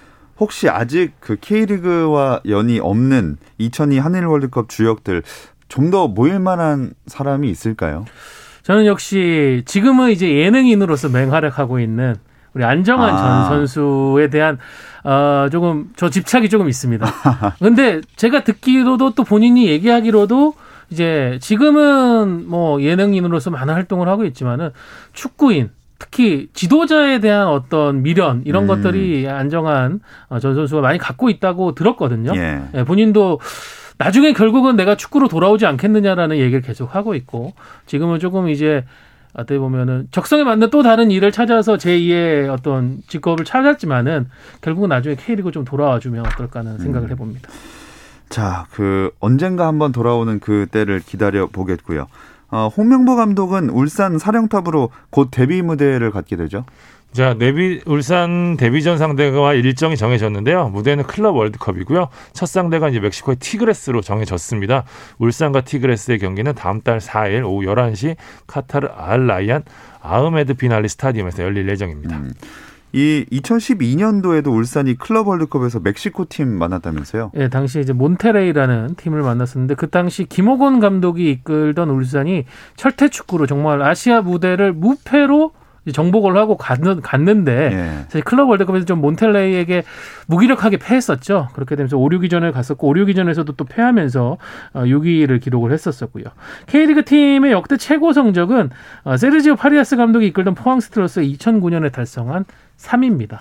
혹시 0.41 0.71
아직 0.71 1.13
그 1.21 1.37
K리그와 1.39 2.41
연이 2.49 2.79
없는 2.81 3.37
2002 3.59 3.99
한일 3.99 4.25
월드컵 4.25 4.71
주역들 4.71 5.23
좀 5.69 5.91
더 5.91 6.09
모일 6.09 6.39
만한 6.39 6.95
사람이 7.07 7.51
있을까요? 7.51 8.07
저는 8.63 8.87
역시 8.87 9.63
지금은 9.67 10.11
이제 10.11 10.31
예능인으로서 10.31 11.11
맹활약하고 11.11 11.81
있는 11.81 12.15
우리 12.55 12.65
안정환 12.65 13.15
아. 13.15 13.49
전 13.49 13.67
선수에 13.67 14.29
대한 14.31 14.59
어 15.05 15.49
조금 15.51 15.91
저 15.97 16.11
집착이 16.11 16.49
조금 16.49 16.69
있습니다. 16.69 17.07
근데 17.61 18.01
제가 18.17 18.45
듣기로도 18.45 19.15
또 19.15 19.25
본인이 19.25 19.69
얘기하기로도 19.69 20.55
이제 20.91 21.39
지금은 21.41 22.49
뭐 22.49 22.83
예능인으로서 22.83 23.51
많은 23.51 23.75
활동을 23.75 24.09
하고 24.09 24.25
있지만은 24.25 24.71
축구인 25.13 25.71
특히 25.99 26.49
지도자에 26.53 27.19
대한 27.21 27.49
어떤 27.49 28.03
미련 28.03 28.43
이런 28.45 28.65
음. 28.65 28.69
것들이 28.69 29.29
안정환 29.29 30.01
어, 30.29 30.39
전 30.39 30.55
선수가 30.55 30.81
많이 30.81 30.99
갖고 30.99 31.29
있다고 31.29 31.75
들었거든요. 31.75 32.33
예. 32.37 32.63
예, 32.75 32.85
본인도 32.85 33.41
나중에 33.99 34.33
결국은 34.33 34.77
내가 34.77 34.95
축구로 34.95 35.27
돌아오지 35.27 35.67
않겠느냐라는 35.67 36.39
얘기를 36.39 36.61
계속 36.61 36.95
하고 36.95 37.15
있고 37.17 37.53
지금은 37.87 38.21
조금 38.21 38.49
이제 38.49 38.85
어떻게 39.39 39.59
보면은 39.59 40.09
적성에 40.11 40.43
맞는 40.43 40.71
또 40.71 40.83
다른 40.83 41.13
일을 41.13 41.31
찾아서 41.31 41.77
제2의 41.77 42.51
어떤 42.51 42.99
직업을 43.07 43.45
찾았지만은 43.45 44.29
결국은 44.61 44.89
나중에 44.89 45.15
K리그 45.15 45.53
좀 45.53 45.65
돌아와 45.65 46.01
주면 46.01 46.27
어떨까 46.27 46.61
하는 46.61 46.79
생각을 46.79 47.09
음. 47.09 47.13
해봅니다. 47.13 47.49
자, 48.29 48.67
그 48.73 49.11
언젠가 49.21 49.69
한번 49.69 49.93
돌아오는 49.93 50.41
그 50.41 50.67
때를 50.71 51.01
기다려 51.01 51.47
보겠고요. 51.47 52.09
어, 52.51 52.69
홍명보 52.77 53.15
감독은 53.15 53.71
울산 53.71 54.19
사령탑으로 54.19 54.91
곧 55.11 55.29
데뷔 55.31 55.63
무대를 55.63 56.11
갖게 56.11 56.35
되죠. 56.37 56.65
자, 57.13 57.35
데비 57.35 57.81
울산 57.87 58.57
데뷔전 58.57 58.99
상대와 58.99 59.55
일정이 59.55 59.97
정해졌는데요. 59.97 60.69
무대는 60.69 61.05
클럽 61.05 61.37
월드컵이고요. 61.37 62.09
첫 62.33 62.47
상대가 62.47 62.89
이제 62.89 63.01
멕시코의 63.01 63.37
티그레스로 63.37 64.03
정해졌습니다. 64.03 64.85
울산과 65.19 65.63
티그레스의 65.63 66.19
경기는 66.19 66.55
다음 66.55 66.83
달 66.83 66.99
4일 66.99 67.45
오후 67.45 67.65
11시 67.67 68.17
카타르 68.47 68.89
알 68.95 69.27
라이안 69.27 69.63
아흐메드 70.03 70.55
빈 70.55 70.69
알리 70.69 70.89
스타디움에서 70.89 71.43
열릴 71.43 71.69
예정입니다. 71.69 72.17
음. 72.19 72.33
이 72.93 73.27
2012년도에도 73.31 74.49
울산이 74.49 74.97
클럽 74.97 75.29
월드컵에서 75.29 75.81
멕시코 75.81 76.25
팀 76.27 76.49
만났다면서요? 76.59 77.33
예, 77.35 77.49
당시 77.49 77.81
이제 77.81 77.93
몬테레이라는 77.93 78.95
팀을 78.97 79.23
만났었는데 79.23 79.75
그 79.75 79.91
당시 79.91 80.25
김호곤 80.25 80.81
감독이 80.81 81.31
이끌던 81.31 81.91
울산이 81.91 82.45
철퇴 82.77 83.09
축구로 83.09 83.47
정말 83.47 83.83
아시아 83.83 84.23
무대를 84.23 84.73
무패로 84.73 85.53
정복을 85.93 86.37
하고 86.37 86.57
갔는, 86.57 87.01
갔는데 87.01 87.71
예. 87.73 88.05
사실 88.05 88.23
클럽 88.23 88.49
월드컵에서 88.49 88.85
좀 88.85 89.01
몬테레이에게 89.01 89.85
무기력하게 90.27 90.79
패했었죠. 90.79 91.49
그렇게 91.55 91.77
되면서 91.77 91.97
5, 91.97 92.09
6위전을 92.09 92.53
갔었고 92.53 92.89
5, 92.89 92.93
6위전에서도 92.93 93.57
또 93.57 93.65
패하면서 93.65 94.39
6위를 94.75 95.37
어, 95.37 95.39
기록을 95.39 95.73
했었었고요. 95.73 96.25
K리그 96.67 97.05
팀의 97.05 97.53
역대 97.53 97.77
최고 97.77 98.13
성적은 98.13 98.71
어, 99.05 99.17
세르지오 99.17 99.57
파리아스 99.57 99.97
감독이 99.97 100.27
이끌던 100.29 100.55
포항 100.55 100.81
스틸러스 100.81 101.23
2009년에 101.23 101.93
달성한 101.93 102.45
3위입니다. 102.79 103.41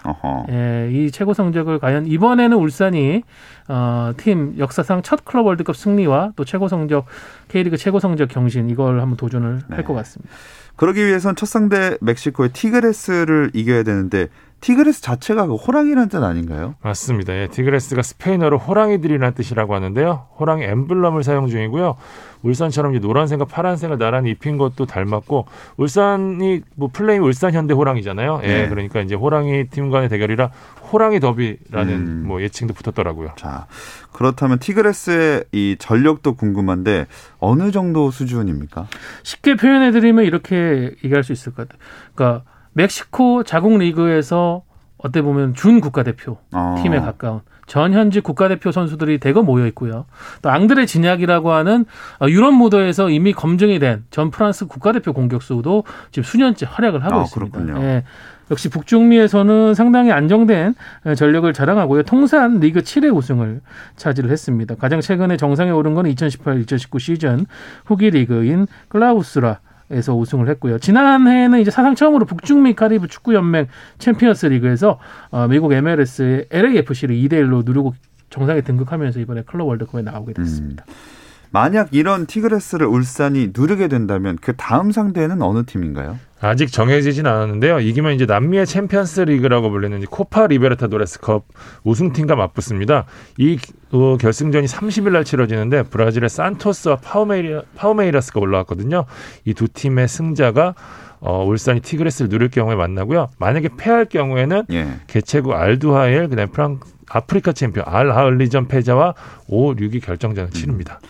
예, 0.50 0.90
이 0.92 1.12
최고 1.12 1.34
성적을 1.34 1.80
과연 1.80 2.08
이번에는 2.08 2.58
울산이 2.58 3.24
어, 3.68 4.12
팀 4.18 4.56
역사상 4.58 5.04
첫 5.04 5.24
클럽 5.26 5.46
월드컵 5.46 5.76
승리와 5.76 6.32
또 6.36 6.44
최고 6.44 6.68
성적 6.68 7.06
K리그 7.48 7.78
최고 7.78 8.00
성적 8.00 8.30
경신 8.30 8.70
이걸 8.70 9.00
한번 9.00 9.16
도전을 9.16 9.62
네. 9.70 9.76
할것 9.76 9.96
같습니다. 9.96 10.34
그러기 10.76 11.06
위해선 11.06 11.36
첫 11.36 11.48
상대 11.48 11.98
멕시코의 12.02 12.50
티그레스를 12.52 13.52
이겨야 13.54 13.84
되는데 13.84 14.28
티그레스 14.68 15.02
자체가 15.02 15.48
그 15.48 15.56
호랑이라는 15.56 16.10
뜻 16.10 16.22
아닌가요? 16.22 16.76
맞습니다. 16.84 17.34
예, 17.34 17.48
티그레스가 17.48 18.02
스페인어로 18.02 18.58
호랑이들이라는 18.58 19.34
뜻이라고 19.34 19.74
하는데요. 19.74 20.28
호랑이 20.38 20.66
엠블럼을 20.66 21.24
사용 21.24 21.48
중이고요. 21.48 21.96
울산처럼 22.42 22.94
이제 22.94 23.00
노란색과 23.00 23.46
파란색을 23.46 23.98
나란히 23.98 24.32
입힌 24.32 24.58
것도 24.58 24.86
닮았고 24.86 25.46
울산이 25.78 26.64
뭐 26.76 26.90
플레이 26.92 27.18
울산 27.18 27.54
현대 27.54 27.74
호랑이잖아요. 27.74 28.42
예, 28.44 28.48
네. 28.48 28.68
그러니까 28.68 29.00
이제 29.00 29.16
호랑이 29.16 29.68
팀 29.70 29.90
간의 29.90 30.10
대결이라 30.10 30.52
호랑이 30.92 31.22
더비라는 31.22 31.94
음. 31.94 32.24
뭐 32.28 32.42
애칭도 32.42 32.74
붙었더라고요. 32.74 33.36
자, 33.38 33.68
그렇다면 34.12 34.60
티그레스의 34.60 35.46
이 35.54 35.78
전력도 35.80 36.36
궁금한데 36.36 37.08
어느 37.40 37.72
정도 37.72 38.12
수준입니까? 38.12 38.88
쉽게 39.24 39.56
표현해 39.56 39.92
드리면 39.92 40.26
이렇게 40.26 40.94
얘기할 41.06 41.24
수 41.24 41.32
있을 41.32 41.54
것 41.54 41.70
같아요. 41.70 41.80
그러니까 42.14 42.44
멕시코 42.78 43.42
자국 43.44 43.76
리그에서 43.80 44.62
어떻게 45.00 45.24
보면 45.24 45.56
준 45.56 45.80
국가대표 45.82 46.38
어. 46.54 46.76
팀에 46.82 47.00
가까운 47.00 47.42
전 47.66 47.92
현직 47.92 48.24
국가대표 48.24 48.72
선수들이 48.72 49.18
대거 49.18 49.42
모여 49.42 49.66
있고요. 49.68 50.06
또 50.42 50.50
앙드레 50.52 50.86
진약이라고 50.86 51.52
하는 51.52 51.86
어, 52.22 52.28
유럽 52.30 52.52
무도에서 52.54 53.10
이미 53.10 53.34
검증이 53.34 53.80
된 53.80 54.06
전 54.12 54.30
프랑스 54.30 54.68
국가대표 54.68 55.12
공격수도 55.14 55.84
지금 56.12 56.24
수년째 56.24 56.68
활약을 56.70 57.04
하고 57.04 57.16
아, 57.20 57.24
있습니다. 57.24 57.82
예. 57.82 58.04
역시 58.52 58.70
북중미에서는 58.70 59.74
상당히 59.74 60.12
안정된 60.12 60.76
전력을 61.18 61.52
자랑하고요. 61.52 62.04
통산 62.04 62.60
리그 62.60 62.80
7회 62.82 63.14
우승을 63.14 63.60
차지를 63.98 64.30
했습니다. 64.30 64.76
가장 64.76 65.02
최근에 65.02 65.36
정상에 65.36 65.72
오른 65.72 65.96
건 65.96 66.06
2018-2019 66.06 67.00
시즌 67.00 67.46
후기 67.86 68.10
리그인 68.12 68.68
클라우수라에서 68.88 70.14
우승을 70.16 70.50
했고요. 70.50 70.80
지난해에는 70.80 71.62
이제 71.62 71.72
사상 71.72 71.96
처음으로 71.96 72.26
북중미 72.26 72.74
카리브 72.74 73.08
축구 73.08 73.34
연맹 73.34 73.68
챔피언스 74.00 74.48
리그에서 74.48 75.00
어, 75.32 75.48
미국 75.48 75.72
MLS의 75.72 76.48
LAFC를 76.52 77.16
2대 77.16 77.34
1로 77.44 77.64
누르고 77.64 77.94
정상에 78.30 78.62
등극하면서 78.62 79.22
이번에 79.22 79.44
클럽 79.44 79.66
월드컵에 79.66 80.02
나오게 80.02 80.34
됐습니다. 80.34 80.84
음. 80.88 81.17
만약 81.52 81.90
이런 81.92 82.26
티그레스를 82.26 82.88
울산이 82.88 83.52
누르게 83.56 83.88
된다면 83.88 84.38
그 84.42 84.56
다음 84.56 84.92
상대는 84.92 85.42
어느 85.42 85.64
팀인가요? 85.66 86.20
아직 86.40 86.72
정해지진 86.72 87.26
않았는데요. 87.26 87.80
이기면 87.80 88.14
이제 88.14 88.26
남미의 88.28 88.68
챔피언스 88.68 89.22
리그라고 89.22 89.72
불리는 89.72 90.00
코파 90.06 90.48
리베르타도레스컵 90.48 91.46
우승팀과 91.84 92.36
맞붙습니다. 92.36 93.06
이 93.38 93.58
어, 93.92 94.18
결승전이 94.18 94.68
30일 94.68 95.12
날 95.14 95.24
치러지는데 95.24 95.84
브라질의 95.84 96.30
산토스와 96.30 96.98
파우메이라, 96.98 97.64
파우메이라스가 97.76 98.40
올라왔거든요. 98.40 99.06
이 99.46 99.54
두 99.54 99.68
팀의 99.68 100.08
승자가 100.08 100.76
어, 101.20 101.44
울산이 101.44 101.80
티그레스를 101.80 102.30
누릴 102.30 102.50
경우에 102.50 102.76
만나고요. 102.76 103.30
만약에 103.40 103.70
패할 103.76 104.06
경우에는 104.06 104.66
예. 104.72 104.88
개최국 105.08 105.54
알두하일 105.54 106.30
그다음에 106.30 106.52
프랑 106.52 106.80
아프리카 107.10 107.54
챔피언 107.54 107.86
알 107.88 108.12
아흘리전 108.12 108.68
패자와 108.68 109.16
5, 109.48 109.74
6위 109.76 110.04
결정전을 110.06 110.52
치릅니다. 110.52 111.00
음. 111.04 111.08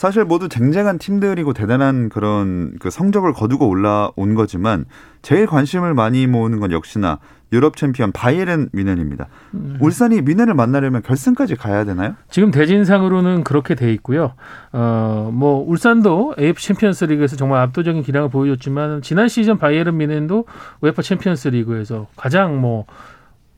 사실 0.00 0.24
모두 0.24 0.48
쟁쟁한 0.48 0.96
팀들이고 0.96 1.52
대단한 1.52 2.08
그런 2.08 2.72
그 2.80 2.88
성적을 2.88 3.34
거두고 3.34 3.68
올라온 3.68 4.34
거지만 4.34 4.86
제일 5.20 5.44
관심을 5.44 5.92
많이 5.92 6.26
모으는 6.26 6.58
건 6.58 6.72
역시나 6.72 7.18
유럽 7.52 7.76
챔피언 7.76 8.10
바이에른 8.10 8.70
뮌헨입니다. 8.72 9.26
음. 9.52 9.76
울산이 9.78 10.22
뮌헨을 10.22 10.54
만나려면 10.54 11.02
결승까지 11.02 11.56
가야 11.56 11.84
되나요? 11.84 12.14
지금 12.30 12.50
대진상으로는 12.50 13.44
그렇게 13.44 13.74
돼 13.74 13.92
있고요. 13.92 14.32
어, 14.72 15.28
뭐 15.34 15.62
울산도 15.68 16.36
AFC 16.40 16.68
챔피언스리그에서 16.68 17.36
정말 17.36 17.60
압도적인 17.60 18.02
기량을 18.02 18.30
보여줬지만 18.30 19.02
지난 19.02 19.28
시즌 19.28 19.58
바이에른 19.58 19.98
뮌헨도 19.98 20.46
UEFA 20.80 21.02
챔피언스리그에서 21.02 22.06
가장 22.16 22.58
뭐 22.58 22.86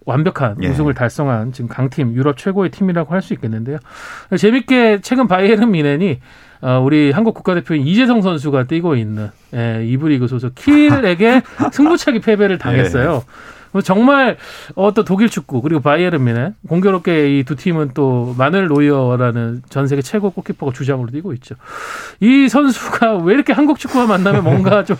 완벽한 0.06 0.56
예. 0.62 0.68
우승을 0.68 0.94
달성한 0.94 1.52
지금 1.52 1.68
강팀 1.68 2.14
유럽 2.14 2.36
최고의 2.36 2.70
팀이라고 2.70 3.12
할 3.14 3.22
수 3.22 3.32
있겠는데요. 3.34 3.78
재밌게 4.36 5.00
최근 5.02 5.28
바이에른 5.28 5.70
뮌헨이 5.70 6.18
어, 6.62 6.80
우리 6.84 7.10
한국 7.12 7.34
국가대표인 7.34 7.86
이재성 7.86 8.22
선수가 8.22 8.64
뛰고 8.64 8.96
있는 8.96 9.30
예, 9.54 9.84
2부 9.86 10.01
리그 10.01 10.26
소속 10.28 10.54
킬에게 10.54 11.42
승부차기 11.72 12.20
패배를 12.20 12.58
당했어요. 12.58 13.22
예. 13.24 13.61
정말 13.80 14.36
어떤 14.74 15.04
독일 15.04 15.28
축구 15.30 15.62
그리고 15.62 15.80
바이에른 15.80 16.22
뮌헨 16.24 16.52
공교롭게 16.68 17.38
이 17.38 17.44
두 17.44 17.56
팀은 17.56 17.92
또 17.94 18.34
마누엘 18.38 18.66
노이어라는 18.68 19.62
전 19.68 19.86
세계 19.86 20.02
최고 20.02 20.30
골키퍼가 20.30 20.72
주장으로 20.72 21.10
뛰고 21.10 21.32
있죠. 21.34 21.54
이 22.20 22.48
선수가 22.48 23.16
왜 23.24 23.34
이렇게 23.34 23.52
한국 23.52 23.78
축구와 23.78 24.06
만나면 24.06 24.44
뭔가 24.44 24.84
좀 24.84 24.96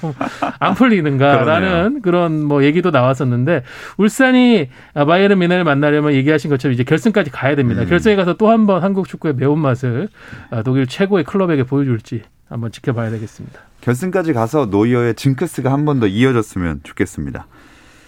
안 0.59 0.75
풀리는가라는 0.75 2.02
그런 2.02 2.45
뭐 2.45 2.64
얘기도 2.64 2.91
나왔었는데 2.91 3.62
울산이 3.97 4.69
바이에른 4.95 5.38
뮌헨을 5.38 5.64
만나려면 5.64 6.12
얘기하신 6.14 6.50
것처럼 6.50 6.73
이제 6.75 6.85
결승까지 6.85 7.31
가야 7.31 7.55
됩니다. 7.57 7.83
음. 7.83 7.88
결승에 7.88 8.17
가서 8.17 8.35
또 8.35 8.49
한 8.49 8.67
번 8.67 8.83
한국 8.83 9.09
축구의 9.09 9.35
매운맛을 9.35 10.09
아, 10.50 10.62
독일 10.62 10.87
최고의 10.87 11.25
클럽에게 11.25 11.64
보여줄지 11.64 12.23
한번 12.49 12.71
지켜봐야 12.71 13.11
되겠습니다. 13.11 13.59
결승까지 13.81 14.33
가서 14.35 14.67
노이어의 14.67 15.14
징크스가 15.14 15.73
한 15.73 15.85
번 15.85 15.99
더 16.00 16.07
이어졌으면 16.07 16.81
좋겠습니다. 16.85 17.47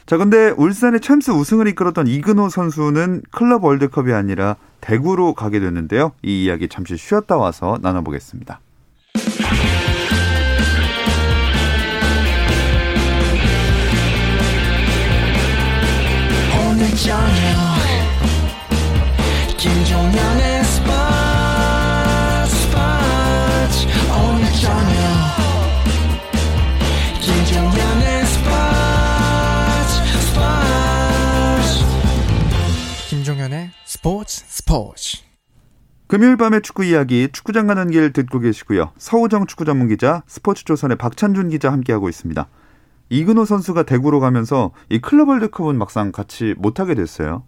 자, 0.06 0.18
근데 0.18 0.50
울산의 0.50 1.00
챔스 1.00 1.30
우승을 1.30 1.66
이끌었던 1.68 2.06
이근호 2.06 2.50
선수는 2.50 3.23
클럽 3.30 3.64
월드컵이 3.64 4.12
아니라 4.12 4.56
대구로 4.82 5.32
가게 5.32 5.61
됐는데요. 5.61 6.12
이 6.23 6.44
이야기 6.44 6.68
잠시 6.68 6.99
쉬었다 6.99 7.38
와서 7.38 7.78
나눠보겠습니다. 7.80 8.61
오늘 16.61 16.88
저녁 16.96 17.25
김종현의 19.56 20.43
스포츠 33.94 34.42
스포츠 34.48 35.18
금요일 36.08 36.36
밤의 36.36 36.62
축구 36.62 36.84
이야기 36.84 37.28
축구장 37.32 37.68
가는 37.68 37.88
길 37.92 38.12
듣고 38.12 38.40
계시고요. 38.40 38.90
서우정 38.98 39.46
축구 39.46 39.64
전문 39.64 39.86
기자 39.86 40.24
스포츠조선의 40.26 40.98
박찬준 40.98 41.50
기자 41.50 41.70
함께하고 41.70 42.08
있습니다. 42.08 42.48
이근호 43.10 43.44
선수가 43.44 43.84
대구로 43.84 44.18
가면서 44.18 44.72
이 44.88 44.98
클럽 44.98 45.28
월드컵은 45.28 45.78
막상 45.78 46.10
같이 46.10 46.56
못하게 46.58 46.96
됐어요. 46.96 47.44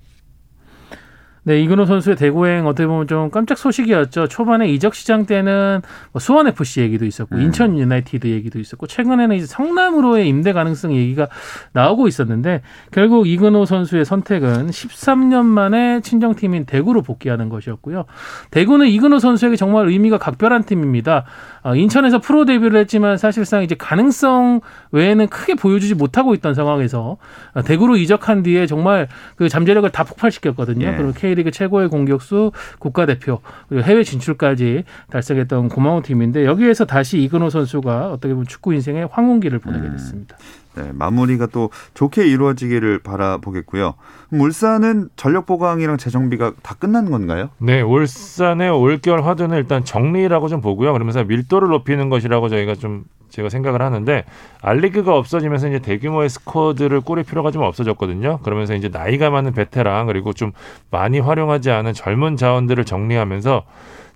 네, 1.46 1.60
이근호 1.60 1.84
선수의 1.84 2.16
대구행 2.16 2.66
어떻게 2.66 2.88
보면 2.88 3.06
좀 3.06 3.30
깜짝 3.30 3.56
소식이었죠. 3.56 4.26
초반에 4.26 4.68
이적 4.68 4.96
시장 4.96 5.26
때는 5.26 5.80
뭐 6.10 6.18
수원 6.18 6.48
FC 6.48 6.80
얘기도 6.80 7.04
있었고 7.04 7.36
음. 7.36 7.40
인천 7.40 7.78
유나이티드 7.78 8.26
얘기도 8.26 8.58
있었고 8.58 8.88
최근에는 8.88 9.36
이제 9.36 9.46
성남으로의 9.46 10.26
임대 10.26 10.52
가능성 10.52 10.92
얘기가 10.96 11.28
나오고 11.72 12.08
있었는데 12.08 12.62
결국 12.90 13.28
이근호 13.28 13.64
선수의 13.64 14.04
선택은 14.04 14.70
13년 14.70 15.44
만에 15.44 16.00
친정팀인 16.00 16.64
대구로 16.64 17.02
복귀하는 17.02 17.48
것이었고요. 17.48 18.06
대구는 18.50 18.88
이근호 18.88 19.20
선수에게 19.20 19.54
정말 19.54 19.86
의미가 19.86 20.18
각별한 20.18 20.64
팀입니다. 20.64 21.26
어, 21.62 21.76
인천에서 21.76 22.18
프로 22.18 22.44
데뷔를 22.44 22.80
했지만 22.80 23.18
사실상 23.18 23.62
이제 23.62 23.76
가능성 23.76 24.62
외에는 24.90 25.28
크게 25.28 25.54
보여주지 25.54 25.94
못하고 25.94 26.34
있던 26.34 26.54
상황에서 26.54 27.18
어, 27.54 27.62
대구로 27.62 27.96
이적한 27.96 28.42
뒤에 28.42 28.66
정말 28.66 29.06
그 29.36 29.48
잠재력을 29.48 29.88
다 29.90 30.02
폭발시켰거든요. 30.02 30.88
예. 30.88 30.96
그리고 30.96 31.12
K 31.12 31.35
리그 31.36 31.50
최고의 31.50 31.88
공격수 31.88 32.52
국가대표 32.78 33.40
그리고 33.68 33.84
해외 33.84 34.02
진출까지 34.02 34.84
달성했던 35.10 35.68
고마운 35.68 36.02
팀인데 36.02 36.44
여기에서 36.44 36.84
다시 36.84 37.22
이근호 37.22 37.50
선수가 37.50 38.12
어떻게 38.12 38.34
보면 38.34 38.46
축구 38.46 38.74
인생의 38.74 39.08
황혼기를 39.10 39.58
보내게 39.58 39.86
음. 39.86 39.92
됐습니다. 39.92 40.36
음. 40.40 40.65
네, 40.76 40.90
마무리가 40.92 41.46
또 41.46 41.70
좋게 41.94 42.26
이루어지기를 42.26 43.00
바라보겠고요. 43.00 43.94
울산은 44.30 45.08
전력 45.16 45.46
보강이랑 45.46 45.96
재정비가 45.96 46.52
다 46.62 46.74
끝난 46.78 47.10
건가요? 47.10 47.50
네, 47.58 47.80
울산의 47.80 48.70
올겨울 48.70 49.24
화두는 49.24 49.56
일단 49.56 49.84
정리라고 49.84 50.48
좀 50.48 50.60
보고요. 50.60 50.92
그러면서 50.92 51.24
밀도를 51.24 51.68
높이는 51.68 52.08
것이라고 52.10 52.48
저희가 52.48 52.74
좀 52.74 53.04
제가 53.30 53.48
생각을 53.48 53.82
하는데 53.82 54.24
알리그가 54.62 55.14
없어지면서 55.16 55.68
이제 55.68 55.78
대규모의 55.78 56.28
스쿼드를 56.28 57.00
꾸릴 57.00 57.24
필요가 57.24 57.50
좀 57.50 57.62
없어졌거든요. 57.62 58.38
그러면서 58.42 58.74
이제 58.74 58.88
나이가 58.88 59.30
많은 59.30 59.52
베테랑 59.52 60.06
그리고 60.06 60.32
좀 60.32 60.52
많이 60.90 61.18
활용하지 61.18 61.70
않은 61.70 61.92
젊은 61.92 62.36
자원들을 62.36 62.84
정리하면서 62.84 63.64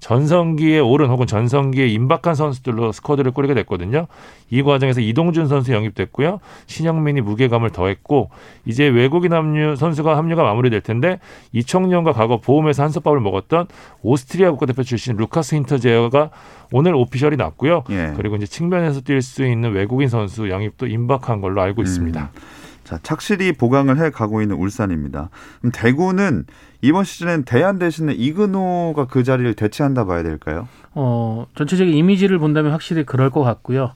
전성기에 0.01 0.81
오른 0.81 1.09
혹은 1.09 1.27
전성기에 1.27 1.87
임박한 1.87 2.35
선수들로 2.35 2.93
스쿼드를 2.93 3.33
꾸리게 3.33 3.55
됐거든요. 3.55 4.07
이 4.51 4.63
과정에서 4.63 5.01
이동준 5.01 5.47
선수 5.47 5.73
영입됐고요. 5.73 6.41
신영민이 6.67 7.21
무게감을 7.21 7.71
더했고 7.71 8.31
이제 8.65 8.87
외국인 8.87 9.33
합류 9.33 9.77
선수가 9.77 10.17
합류가 10.17 10.43
마무리될 10.43 10.81
텐데 10.81 11.21
이청년과 11.53 12.13
과거 12.13 12.41
보험에서 12.41 12.83
한솥밥을 12.83 13.21
먹었던 13.21 13.67
오스트리아 14.03 14.51
국가대표 14.51 14.83
출신 14.83 15.17
루카스 15.17 15.55
힌터제어가 15.55 16.31
오늘 16.73 16.95
오피셜이 16.95 17.37
났고요. 17.37 17.85
예. 17.91 18.13
그리고 18.17 18.37
이제 18.37 18.47
측면에서 18.47 19.01
뛸 19.01 19.21
수 19.21 19.45
있는 19.45 19.73
외국인 19.73 20.09
선수 20.09 20.49
영입도 20.49 20.87
임박한 20.87 21.41
걸로 21.41 21.61
알고 21.61 21.83
있습니다. 21.83 22.31
음. 22.33 22.60
자, 22.91 22.99
착실히 23.05 23.53
보강을 23.53 24.03
해 24.03 24.11
가고 24.11 24.43
있는 24.43 24.57
울산입니다. 24.57 25.31
그럼 25.61 25.71
대구는 25.73 26.45
이번 26.83 27.05
시즌엔 27.05 27.45
대안 27.45 27.79
대신에 27.79 28.13
이근호가 28.13 29.07
그 29.07 29.23
자리를 29.23 29.55
대체한다 29.55 30.07
봐야 30.07 30.25
될까요? 30.25 30.67
어, 30.93 31.47
전체적인 31.55 31.95
이미지를 31.95 32.41
본다면 32.41 32.73
확실히 32.73 33.05
그럴 33.05 33.31
것 33.31 33.43
같고요. 33.43 33.93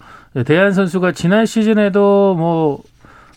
대안 0.47 0.73
선수가 0.73 1.11
지난 1.11 1.45
시즌에도 1.45 2.37
뭐 2.37 2.85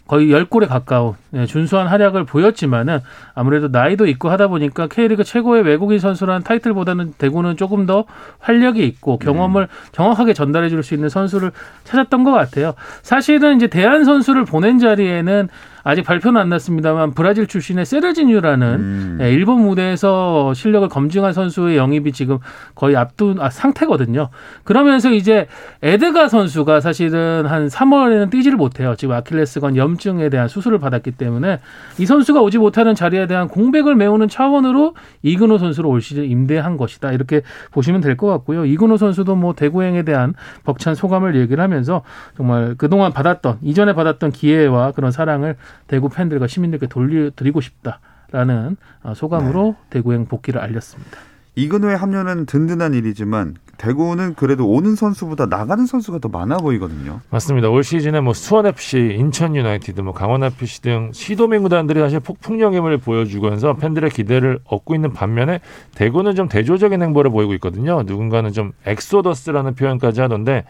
거의 0.07 0.31
열골에 0.31 0.67
가까운 0.67 1.13
네, 1.31 1.45
준수한 1.45 1.87
활약을 1.87 2.23
보였지만은 2.23 2.99
아무래도 3.35 3.67
나이도 3.67 4.07
있고 4.07 4.29
하다 4.29 4.47
보니까 4.47 4.87
K리그 4.87 5.23
최고의 5.23 5.63
외국인 5.63 5.99
선수라는 5.99 6.43
타이틀보다는 6.43 7.13
대구는 7.17 7.57
조금 7.57 7.85
더 7.85 8.05
활력이 8.39 8.85
있고 8.85 9.19
경험을 9.19 9.63
음. 9.63 9.67
정확하게 9.91 10.33
전달해 10.33 10.69
줄 10.69 10.77
수 10.83 10.93
있는 10.93 11.09
선수를 11.09 11.51
찾았던 11.83 12.23
것 12.23 12.31
같아요. 12.31 12.73
사실은 13.01 13.57
이제 13.57 13.67
대한 13.67 14.05
선수를 14.05 14.45
보낸 14.45 14.79
자리에는 14.79 15.49
아직 15.87 16.03
발표는 16.03 16.41
안 16.41 16.49
났습니다만 16.49 17.11
브라질 17.13 17.47
출신의 17.47 17.85
세르지뉴라는 17.85 18.67
음. 18.67 19.17
예, 19.21 19.31
일본 19.31 19.61
무대에서 19.61 20.53
실력을 20.53 20.85
검증한 20.89 21.31
선수의 21.31 21.77
영입이 21.77 22.11
지금 22.11 22.39
거의 22.75 22.97
앞둔 22.97 23.39
아, 23.39 23.49
상태거든요. 23.49 24.27
그러면서 24.65 25.11
이제 25.11 25.47
에드가 25.81 26.27
선수가 26.27 26.81
사실은 26.81 27.45
한 27.45 27.67
3월에는 27.67 28.29
뛰지를 28.29 28.57
못해요. 28.57 28.95
지금 28.97 29.15
아킬레스건 29.15 29.77
염증에 29.77 30.27
대한 30.27 30.49
수술을 30.49 30.77
받았기 30.79 31.11
때문에 31.11 31.61
이 31.99 32.05
선수가 32.05 32.41
오지 32.41 32.57
못하는 32.57 32.93
자리에 32.93 33.25
대한 33.25 33.47
공백을 33.47 33.95
메우는 33.95 34.27
차원으로 34.27 34.93
이근호 35.23 35.57
선수를 35.57 35.89
올 35.89 36.01
시즌 36.01 36.25
임대한 36.25 36.75
것이다. 36.75 37.13
이렇게 37.13 37.43
보시면 37.71 38.01
될 38.01 38.17
것 38.17 38.27
같고요. 38.27 38.65
이근호 38.65 38.97
선수도 38.97 39.35
뭐 39.35 39.53
대구행에 39.53 40.01
대한 40.01 40.33
벅찬 40.65 40.95
소감을 40.95 41.35
얘기를 41.35 41.63
하면서 41.63 42.01
정말 42.35 42.73
그동안 42.75 43.13
받았던 43.13 43.59
이전에 43.61 43.93
받았던 43.93 44.31
기회와 44.31 44.91
그런 44.93 45.11
사랑을 45.11 45.55
대구 45.87 46.09
팬들과 46.09 46.47
시민들께 46.47 46.87
돌려드리고 46.87 47.61
싶다라는 47.61 48.77
어, 49.03 49.13
소감으로 49.13 49.75
네. 49.77 49.87
대구행 49.89 50.25
복귀를 50.25 50.59
알렸습니다. 50.61 51.17
이근호의 51.57 51.97
합류는 51.97 52.45
든든한 52.45 52.93
일이지만 52.93 53.55
대구는 53.77 54.35
그래도 54.35 54.67
오는 54.67 54.95
선수보다 54.95 55.47
나가는 55.47 55.85
선수가 55.85 56.19
더 56.19 56.29
많아 56.29 56.57
보이거든요. 56.57 57.21
맞습니다. 57.31 57.69
올 57.69 57.83
시즌에 57.83 58.21
뭐 58.21 58.33
수원 58.33 58.67
FC, 58.67 59.15
인천 59.17 59.55
유나이티드, 59.55 60.01
뭐 60.01 60.13
강원 60.13 60.43
FC 60.43 60.81
등 60.81 61.11
시도민 61.13 61.63
구단들이 61.63 61.99
사실 61.99 62.19
폭풍적인 62.19 62.77
영입을 62.77 62.97
보여주면서 62.97 63.75
팬들의 63.75 64.09
기대를 64.11 64.59
얻고 64.65 64.93
있는 64.93 65.13
반면에 65.13 65.59
대구는 65.95 66.35
좀 66.35 66.47
대조적인 66.47 67.01
행보를 67.01 67.31
보이고 67.31 67.53
있거든요. 67.55 68.03
누군가는 68.03 68.51
좀 68.51 68.73
엑소더스라는 68.85 69.73
표현까지 69.73 70.21
하던데 70.21 70.63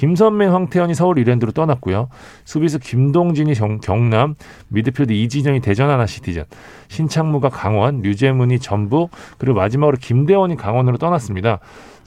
김선민, 0.00 0.48
황태현이 0.48 0.94
서울 0.94 1.18
이랜드로 1.18 1.52
떠났고요. 1.52 2.08
수비수 2.46 2.78
김동진이 2.78 3.52
경, 3.52 3.80
경남, 3.80 4.34
미드필드 4.68 5.12
이진영이 5.12 5.60
대전 5.60 5.90
하나 5.90 6.06
시티즌, 6.06 6.44
신창무가 6.88 7.50
강원, 7.50 8.00
류재문이 8.00 8.60
전북, 8.60 9.10
그리고 9.36 9.58
마지막으로 9.58 9.98
김대원이 10.00 10.56
강원으로 10.56 10.96
떠났습니다. 10.96 11.58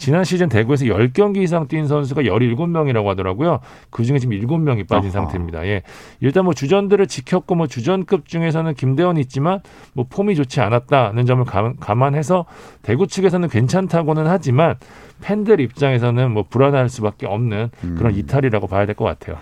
지난 0.03 0.25
시즌 0.25 0.49
대구에서 0.49 0.83
10경기 0.83 1.37
이상 1.37 1.65
뛴 1.69 1.87
선수가 1.87 2.23
17명이라고 2.23 3.05
하더라고요. 3.05 3.61
그중에 3.89 4.19
지금 4.19 4.37
7명이 4.37 4.85
빠진 4.85 5.09
아하. 5.11 5.21
상태입니다. 5.21 5.65
예. 5.65 5.81
일단 6.19 6.43
뭐 6.43 6.53
주전들을 6.53 7.07
지켰고 7.07 7.55
뭐 7.55 7.67
주전급 7.67 8.27
중에서는 8.27 8.73
김대원이 8.73 9.21
있지만 9.21 9.61
뭐 9.93 10.05
폼이 10.09 10.35
좋지 10.35 10.59
않았다는 10.59 11.25
점을 11.25 11.45
감안해서 11.79 12.45
대구 12.81 13.07
측에서는 13.07 13.47
괜찮다고는 13.47 14.27
하지만 14.27 14.75
팬들 15.21 15.61
입장에서는 15.61 16.31
뭐 16.31 16.43
불안할 16.49 16.89
수밖에 16.89 17.25
없는 17.25 17.69
그런 17.95 18.13
음. 18.13 18.19
이탈이라고 18.19 18.67
봐야 18.67 18.85
될 18.85 18.95
것 18.95 19.05
같아요. 19.05 19.37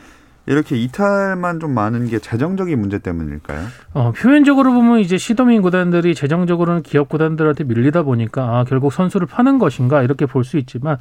이렇게 0.47 0.75
이탈만 0.75 1.59
좀 1.59 1.73
많은 1.73 2.07
게 2.07 2.19
재정적인 2.19 2.79
문제 2.79 2.97
때문일까요? 2.99 3.59
어, 3.93 4.11
표면적으로 4.11 4.73
보면 4.73 4.99
이제 4.99 5.17
시도민 5.17 5.61
구단들이 5.61 6.15
재정적으로는 6.15 6.81
기업 6.83 7.09
구단들한테 7.09 7.63
밀리다 7.65 8.03
보니까 8.03 8.57
아, 8.59 8.63
결국 8.65 8.91
선수를 8.91 9.27
파는 9.27 9.59
것인가 9.59 10.01
이렇게 10.03 10.25
볼 10.25 10.43
수 10.43 10.57
있지만 10.57 10.97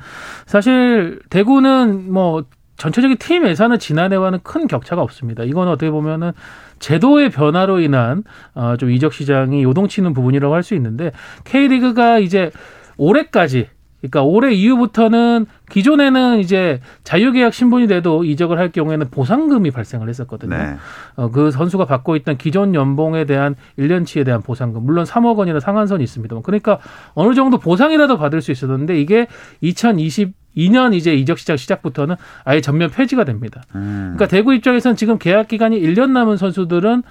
사실 0.46 1.20
대구는 1.30 2.12
뭐 2.12 2.44
전체적인 2.76 3.16
팀 3.18 3.46
예산은 3.46 3.78
지난해와는 3.78 4.40
큰 4.42 4.66
격차가 4.66 5.02
없습니다. 5.02 5.42
이건 5.44 5.68
어떻게 5.68 5.90
보면은 5.90 6.32
제도의 6.78 7.30
변화로 7.30 7.80
인한 7.80 8.22
어, 8.54 8.76
좀 8.78 8.90
이적 8.90 9.12
시장이 9.12 9.62
요동치는 9.62 10.12
부분이라고 10.14 10.54
할 10.54 10.62
수 10.62 10.74
있는데 10.74 11.12
K리그가 11.44 12.18
이제 12.18 12.50
올해까지 12.98 13.68
그러니까 14.00 14.22
올해 14.22 14.52
이후부터는 14.52 15.46
기존에는 15.70 16.38
이제 16.38 16.80
자유계약 17.04 17.52
신분이 17.52 17.86
돼도 17.86 18.24
이적을 18.24 18.58
할 18.58 18.72
경우에는 18.72 19.10
보상금이 19.10 19.70
발생을 19.70 20.08
했었거든요. 20.08 20.56
네. 20.56 20.76
어, 21.16 21.30
그 21.30 21.50
선수가 21.50 21.84
받고 21.84 22.16
있던 22.16 22.38
기존 22.38 22.74
연봉에 22.74 23.24
대한 23.26 23.54
1년치에 23.78 24.24
대한 24.24 24.42
보상금. 24.42 24.84
물론 24.84 25.04
3억 25.04 25.36
원이나 25.36 25.60
상한선이 25.60 26.02
있습니다. 26.02 26.40
그러니까 26.42 26.78
어느 27.14 27.34
정도 27.34 27.58
보상이라도 27.58 28.16
받을 28.18 28.40
수 28.40 28.52
있었는데 28.52 28.98
이게 29.00 29.26
2022년 29.62 30.94
이제 30.94 31.14
이적 31.14 31.38
시작 31.38 31.58
시작부터는 31.58 32.16
아예 32.44 32.60
전면 32.60 32.90
폐지가 32.90 33.24
됩니다. 33.24 33.62
음. 33.74 34.14
그러니까 34.16 34.26
대구 34.28 34.54
입장에서는 34.54 34.96
지금 34.96 35.18
계약 35.18 35.48
기간이 35.48 35.78
1년 35.78 36.10
남은 36.10 36.38
선수들은 36.38 37.02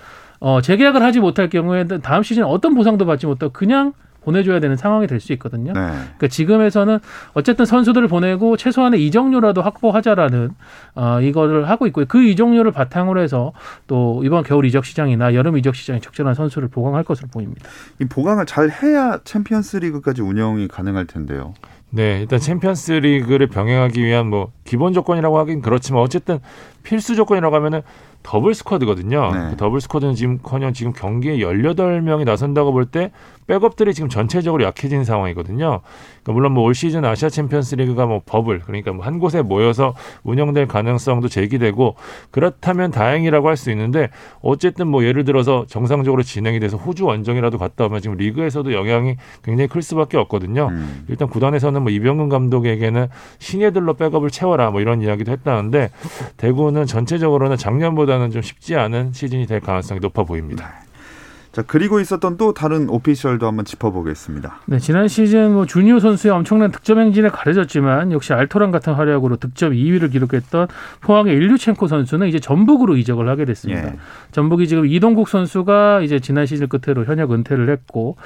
어, 0.42 0.62
재계약을 0.62 1.04
하지 1.04 1.20
못할 1.20 1.50
경우에는 1.50 2.02
다음 2.02 2.24
시즌 2.24 2.44
어떤 2.46 2.74
보상도 2.74 3.06
받지 3.06 3.28
못하고 3.28 3.52
그냥 3.54 3.94
보내줘야 4.24 4.60
되는 4.60 4.76
상황이 4.76 5.08
될 5.08 5.20
수 5.20 5.34
있거든요. 5.34 5.74
네. 5.74 5.80
그러니까 5.82 6.28
지금에서는 6.28 7.00
어쨌든 7.34 7.66
선수들을 7.66 8.08
보내고 8.08 8.58
최소한의 8.58 9.06
이적료라도 9.08 9.62
확보하자라는 9.62 10.50
어, 10.96 11.20
이거를 11.22 11.70
하고 11.70 11.88
있고요. 11.88 12.06
그 12.08 12.24
이적료를 12.24 12.72
바탕으로 12.72 13.22
해서 13.22 13.52
또 13.88 14.22
이번 14.24 14.44
겨울 14.44 14.66
이적 14.66 14.86
시장이나 14.86 15.34
여름 15.34 15.58
이적 15.58 15.76
시장에 15.76 16.00
적절한 16.00 16.36
선수를 16.36 16.68
보강할 16.70 17.04
것으로 17.04 17.28
보입니다. 17.32 17.68
이 18.00 18.06
보강을 18.06 18.46
잘 18.46 18.70
해야 18.70 19.20
챔피언스리그까지 19.24 20.22
운영이 20.22 20.68
가능할 20.68 21.06
텐데요. 21.06 21.54
네, 21.92 22.20
일단 22.22 22.38
챔피언스 22.40 22.92
리그를 22.92 23.48
병행하기 23.48 24.04
위한 24.06 24.28
뭐 24.28 24.52
기본 24.64 24.94
조건이라고 24.94 25.40
하긴 25.40 25.62
그렇지만 25.62 26.04
어쨌든 26.04 26.40
필수 26.84 27.16
조건이라고 27.16 27.56
하면은 27.56 27.82
더블 28.22 28.54
스쿼드거든요. 28.54 29.32
네. 29.34 29.48
그 29.52 29.58
더블 29.58 29.82
스쿼드는 29.82 30.14
지금 30.14 30.38
커녕 30.44 30.72
지금 30.74 30.94
경기에 30.94 31.38
18명이 31.38 32.26
나선다고 32.26 32.72
볼 32.74 32.86
때 32.86 33.12
백업들이 33.50 33.96
지금 33.96 34.10
전체적으로 34.10 34.64
약해진 34.64 35.04
상황이거든요. 35.04 35.82
그러니까 36.24 36.32
물론 36.34 36.52
뭐 36.54 36.70
올 36.70 36.76
시즌 36.76 37.04
아시아 37.04 37.30
챔피언스 37.30 37.76
리그가 37.76 38.06
뭐 38.06 38.22
버블 38.24 38.60
그러니까 38.60 38.94
뭐 38.94 39.04
한 39.10 39.18
곳에 39.18 39.42
모여서 39.42 39.96
운영될 40.24 40.68
가능성도 40.68 41.30
제기되고 41.30 41.96
그렇다면 42.30 42.92
다행이라고 42.92 43.48
할 43.48 43.58
수 43.58 43.72
있는데 43.72 44.10
어쨌든 44.42 44.88
뭐 44.88 45.04
예를 45.04 45.26
들어서 45.26 45.66
정상적으로 45.68 46.22
진행이 46.22 46.60
돼서 46.60 46.78
호주 46.78 47.06
원정이라도 47.06 47.58
갔다 47.58 47.86
오면 47.86 48.02
지금 48.02 48.18
리그에서도 48.18 48.72
영향이 48.72 49.16
굉장히 49.44 49.68
클 49.68 49.82
수밖에 49.82 50.18
없거든요. 50.18 50.68
음. 50.70 51.06
일단 51.10 51.28
구단에서는 51.28 51.82
뭐 51.82 51.92
이병근 51.92 52.30
감독에게는 52.30 53.08
신예들로 53.40 53.96
백업을 53.96 54.30
채워라 54.30 54.70
뭐 54.70 54.80
이런 54.80 55.02
이야기도 55.02 55.32
했다는데 55.32 55.90
대구는 56.38 56.86
전체적으로는 56.86 57.58
작년보다는 57.58 58.30
좀 58.30 58.42
쉽지 58.44 58.76
않은 58.76 59.12
시즌이 59.14 59.48
될 59.48 59.60
가능성이 59.60 60.00
높아 60.00 60.24
보입니다. 60.24 60.89
네. 61.52 61.56
자 61.56 61.64
그리고 61.66 62.00
있었던 62.00 62.38
또 62.38 62.54
다른 62.54 62.90
오피셜도 62.90 63.48
한번 63.48 63.66
짚어보겠습니다. 63.66 64.62
네 64.68 64.78
지난 64.80 65.08
시즌 65.08 65.54
뭐 65.54 65.66
주니어 65.66 66.00
선수의 66.00 66.32
엄청난 66.34 66.72
득점 66.72 67.00
행진에 67.00 67.30
가려졌지만 67.30 68.12
역시 68.12 68.34
알토란 68.34 68.72
같은 68.72 68.94
활약으로 68.94 69.38
득점 69.38 69.72
2위를 69.74 70.12
기록했던 70.12 70.68
포항의 71.02 71.34
일류첸코 71.34 71.88
선수는 71.88 72.28
이제 72.28 72.40
전북으로 72.40 72.98
이적을 72.98 73.28
하게 73.30 73.46
됐습니다. 73.46 73.88
예. 73.88 73.96
전북이 74.32 74.68
지금 74.68 74.86
이동국 74.86 75.28
선수가 75.30 76.02
이제 76.02 76.20
지난 76.20 76.46
시즌 76.46 76.68
끝으로 76.68 77.06
현역 77.06 77.32
은퇴를 77.32 77.70
했고 77.70 78.18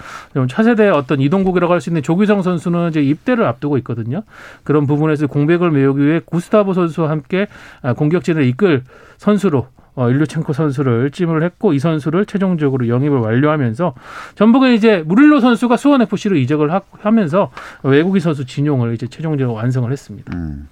차세대 0.49 0.89
어떤 0.89 1.21
이동국이라고 1.21 1.71
할 1.71 1.83
수 1.83 1.89
있는 1.89 2.01
조규성 2.01 2.41
선수는 2.41 2.89
이제 2.89 3.01
입대를 3.01 3.45
앞두고 3.45 3.77
있거든요. 3.79 4.23
그런 4.63 4.88
부분에서 4.88 5.27
공백을 5.27 5.69
메우기 5.71 6.01
위해 6.01 6.21
구스타보 6.25 6.73
선수와 6.73 7.09
함께 7.09 7.47
아, 7.81 7.93
공격진을 7.93 8.45
이끌 8.45 8.83
선수로 9.17 9.67
어, 9.95 10.10
일류첸코 10.10 10.53
선수를 10.53 11.12
찜을 11.12 11.43
했고 11.43 11.73
이 11.73 11.79
선수를 11.79 12.25
최종적으로 12.25 12.88
영입을 12.88 13.19
완료하면서 13.19 13.93
전북은 14.36 14.73
이제 14.73 15.03
무릴로 15.06 15.39
선수가 15.39 15.77
수원 15.77 16.01
FC로 16.01 16.36
이적을 16.38 16.71
하, 16.71 17.12
면서 17.12 17.51
외국인 17.84 18.19
선수 18.19 18.45
진용을 18.45 18.93
이제 18.93 19.08
최종적으로 19.08 19.56
완성을 19.56 19.91
했습니다. 19.91 20.36
음. 20.36 20.67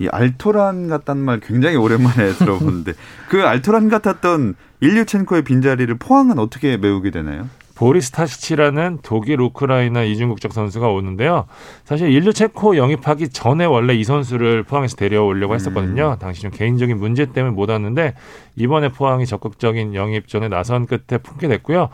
이 0.00 0.08
알토란 0.08 0.88
같다는 0.88 1.22
말 1.22 1.38
굉장히 1.38 1.76
오랜만에 1.76 2.32
들어보는데 2.38 2.94
그 3.28 3.42
알토란 3.42 3.88
같았던 3.88 4.54
일류첸코의 4.80 5.42
빈자리를 5.42 5.94
포항은 5.98 6.38
어떻게 6.38 6.76
메우게 6.76 7.10
되나요? 7.10 7.48
보리스 7.74 8.12
타시치라는 8.12 9.00
독일 9.02 9.40
우크라이나 9.40 10.04
이중국적 10.04 10.52
선수가 10.52 10.88
오는데요. 10.88 11.46
사실 11.84 12.10
인류 12.10 12.32
체코 12.32 12.76
영입하기 12.76 13.30
전에 13.30 13.64
원래 13.64 13.94
이 13.94 14.04
선수를 14.04 14.62
포항에서 14.62 14.96
데려오려고 14.96 15.52
음. 15.52 15.56
했었거든요. 15.56 16.16
당시 16.20 16.42
좀 16.42 16.50
개인적인 16.50 16.98
문제 16.98 17.26
때문에 17.26 17.54
못 17.54 17.68
왔는데 17.68 18.14
이번에 18.56 18.90
포항이 18.90 19.26
적극적인 19.26 19.94
영입전에 19.94 20.48
나선 20.48 20.86
끝에 20.86 21.18
품게 21.18 21.48
됐고요. 21.48 21.88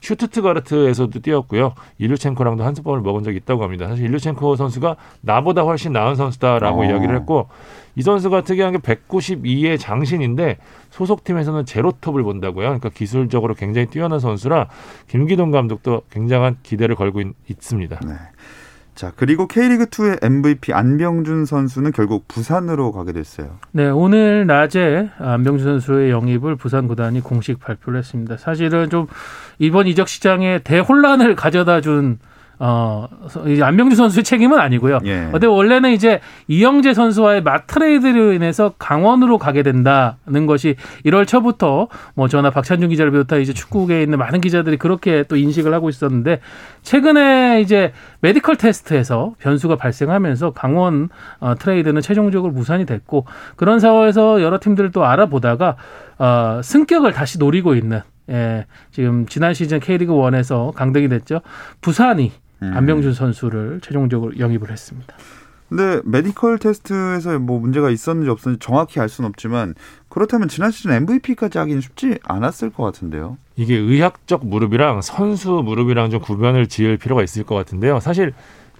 슈투트가르트에서도 0.00 1.20
뛰었고요. 1.20 1.74
일류첸코랑도 1.98 2.64
한수법을 2.64 3.00
먹은 3.00 3.22
적이 3.22 3.38
있다고 3.38 3.62
합니다. 3.62 3.88
사실 3.88 4.04
일류첸코 4.04 4.56
선수가 4.56 4.96
나보다 5.22 5.62
훨씬 5.62 5.92
나은 5.92 6.16
선수다라고 6.16 6.82
어. 6.82 6.84
이야기를 6.84 7.16
했고 7.16 7.48
이 7.94 8.02
선수가 8.02 8.42
특이한 8.42 8.72
게 8.72 8.78
192의 8.78 9.78
장신인데 9.78 10.58
소속팀에서는 10.90 11.66
제로톱을 11.66 12.22
본다고요. 12.22 12.66
그러니까 12.66 12.88
기술적으로 12.88 13.54
굉장히 13.54 13.86
뛰어난 13.88 14.18
선수라 14.18 14.68
김기동 15.08 15.50
감독도 15.50 16.02
굉장한 16.10 16.56
기대를 16.62 16.94
걸고 16.94 17.20
있, 17.20 17.60
습니다 17.60 18.00
네. 18.06 18.14
자, 18.94 19.10
그리고 19.16 19.46
K리그 19.46 19.86
2의 19.86 20.22
MVP 20.22 20.72
안병준 20.74 21.46
선수는 21.46 21.92
결국 21.92 22.28
부산으로 22.28 22.92
가게 22.92 23.12
됐어요. 23.12 23.58
네, 23.72 23.88
오늘 23.88 24.46
낮에 24.46 25.10
안병준 25.18 25.66
선수의 25.66 26.10
영입을 26.10 26.56
부산 26.56 26.88
구단이 26.88 27.22
공식 27.22 27.58
발표를 27.58 27.98
했습니다. 27.98 28.36
사실은 28.36 28.90
좀 28.90 29.06
이번 29.58 29.86
이적 29.86 30.08
시장에 30.08 30.58
대혼란을 30.58 31.36
가져다 31.36 31.80
준 31.80 32.18
어, 32.64 33.08
안병주 33.60 33.96
선수의 33.96 34.22
책임은 34.22 34.60
아니고요. 34.60 35.00
예. 35.04 35.28
근데 35.32 35.48
원래는 35.48 35.90
이제 35.90 36.20
이영재 36.46 36.94
선수와의 36.94 37.42
마트레이드로 37.42 38.34
인해서 38.34 38.72
강원으로 38.78 39.38
가게 39.38 39.64
된다는 39.64 40.46
것이 40.46 40.76
1월 41.04 41.26
초부터 41.26 41.88
뭐 42.14 42.28
저나 42.28 42.50
박찬준 42.50 42.88
기자를 42.90 43.10
비롯한 43.10 43.40
이제 43.40 43.52
축구계에 43.52 44.04
있는 44.04 44.16
많은 44.16 44.40
기자들이 44.40 44.76
그렇게 44.76 45.24
또 45.24 45.34
인식을 45.34 45.74
하고 45.74 45.88
있었는데 45.88 46.38
최근에 46.82 47.62
이제 47.62 47.92
메디컬 48.20 48.54
테스트에서 48.54 49.34
변수가 49.40 49.74
발생하면서 49.74 50.52
강원 50.52 51.08
어, 51.40 51.56
트레이드는 51.56 52.00
최종적으로 52.00 52.52
무산이 52.52 52.86
됐고 52.86 53.26
그런 53.56 53.80
상황에서 53.80 54.40
여러 54.40 54.60
팀들을 54.60 54.92
또 54.92 55.04
알아보다가 55.04 55.74
어, 56.20 56.60
승격을 56.62 57.12
다시 57.12 57.40
노리고 57.40 57.74
있는 57.74 58.02
예, 58.30 58.66
지금 58.92 59.26
지난 59.26 59.52
시즌 59.52 59.80
K리그 59.80 60.12
1에서 60.12 60.72
강등이 60.72 61.08
됐죠. 61.08 61.40
부산이 61.80 62.30
음. 62.62 62.72
안병준 62.76 63.14
선수를 63.14 63.80
최종적으로 63.82 64.38
영입을 64.38 64.70
했습니다. 64.70 65.14
근데 65.68 66.02
메디컬 66.04 66.58
테스트에서 66.58 67.38
뭐 67.38 67.58
문제가 67.58 67.88
있었는지 67.88 68.28
없었는지 68.28 68.62
정확히 68.62 69.00
알 69.00 69.08
수는 69.08 69.28
없지만 69.30 69.74
그렇다면 70.10 70.48
지난 70.48 70.70
시즌 70.70 70.92
MVP까지 70.92 71.56
하기는 71.56 71.80
쉽지 71.80 72.18
않았을 72.24 72.68
것 72.70 72.84
같은데요. 72.84 73.38
이게 73.56 73.76
의학적 73.76 74.46
무릎이랑 74.46 75.00
선수 75.00 75.62
무릎이랑 75.64 76.10
좀 76.10 76.20
구별을 76.20 76.66
지을 76.66 76.98
필요가 76.98 77.22
있을 77.22 77.44
것 77.44 77.54
같은데요. 77.54 78.00
사실 78.00 78.34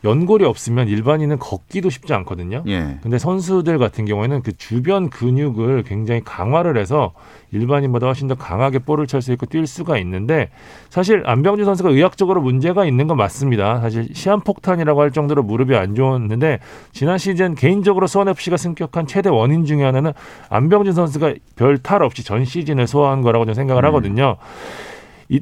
연골이 0.05 0.45
없으면 0.45 0.89
일반인은 0.89 1.39
걷기도 1.39 1.91
쉽지 1.91 2.15
않거든요. 2.15 2.63
예. 2.67 2.99
근데 3.03 3.19
선수들 3.19 3.79
같은 3.79 4.05
경우에는 4.05 4.43
그 4.43 4.57
주변 4.57 5.11
근육을 5.11 5.83
굉장히 5.85 6.23
강화를 6.25 6.77
해서 6.77 7.13
일반인보다 7.53 8.07
훨씬 8.07 8.29
더 8.29 8.35
강하게 8.35 8.79
볼을 8.81 9.07
찰 9.07 9.21
수 9.21 9.33
있고 9.33 9.47
뛸 9.47 9.67
수가 9.67 9.99
있는데 9.99 10.49
사실 10.89 11.23
안병준 11.27 11.65
선수가 11.67 11.91
의학적으로 11.91 12.41
문제가 12.41 12.87
있는 12.87 13.07
건 13.07 13.17
맞습니다. 13.17 13.81
사실 13.81 14.09
시한폭탄이라고 14.13 15.01
할 15.01 15.11
정도로 15.13 15.43
무릎이 15.43 15.77
안 15.77 15.95
좋았는데 15.95 16.61
지난 16.93 17.19
시즌 17.19 17.55
개인적으로 17.55 18.07
수원 18.07 18.29
FC가 18.29 18.57
승격한 18.57 19.07
최대 19.07 19.29
원인 19.29 19.65
중에 19.67 19.85
하나는 19.85 20.13
안병준 20.49 20.95
선수가 20.95 21.35
별 21.57 21.83
탈 21.83 22.03
없이 22.03 22.25
전 22.25 22.45
시즌을 22.45 22.87
소화한 22.87 23.23
거라고 23.23 23.45
저는 23.45 23.55
생각을 23.55 23.83
음. 23.83 23.87
하거든요. 23.89 24.37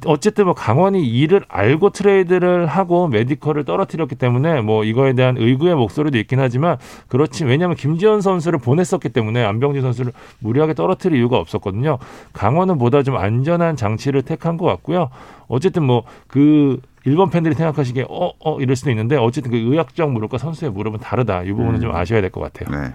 어쨌든 0.07 0.45
뭐 0.45 0.55
강원이 0.55 1.07
이를 1.07 1.43
알고 1.49 1.91
트레이드를 1.91 2.67
하고 2.67 3.09
메디컬을 3.09 3.65
떨어뜨렸기 3.65 4.15
때문에 4.15 4.61
뭐 4.61 4.85
이거에 4.85 5.15
대한 5.15 5.37
의구의 5.37 5.75
목소리도 5.75 6.19
있긴 6.19 6.39
하지만 6.39 6.77
그렇지 7.09 7.45
왜냐하면 7.45 7.77
김지현 7.77 8.21
선수를 8.21 8.59
보냈었기 8.59 9.09
때문에 9.09 9.43
안병진 9.45 9.83
선수를 9.83 10.13
무리하게 10.39 10.75
떨어뜨릴 10.75 11.19
이유가 11.19 11.39
없었거든요. 11.39 11.99
강원은 12.33 12.79
보다 12.79 13.03
좀 13.03 13.17
안전한 13.17 13.77
장치를 13.77 14.23
택한 14.23 14.57
것 14.57 14.67
같고요. 14.67 15.11
어쨌든 15.49 15.85
뭐그 15.85 16.81
일본 17.07 17.31
팬들이 17.31 17.55
생각하시기에 17.55 18.05
어, 18.09 18.33
어 18.39 18.61
이럴 18.61 18.77
수도 18.77 18.91
있는데 18.91 19.17
어쨌든 19.17 19.51
그 19.51 19.57
의학적 19.57 20.13
무릎과 20.13 20.39
선수의 20.39 20.71
무릎은 20.71 21.01
다르다. 21.01 21.43
이 21.43 21.51
부분은 21.53 21.77
음. 21.77 21.81
좀 21.81 21.95
아셔야 21.95 22.21
될 22.21 22.31
것 22.31 22.41
같아요. 22.41 22.79
네. 22.79 22.93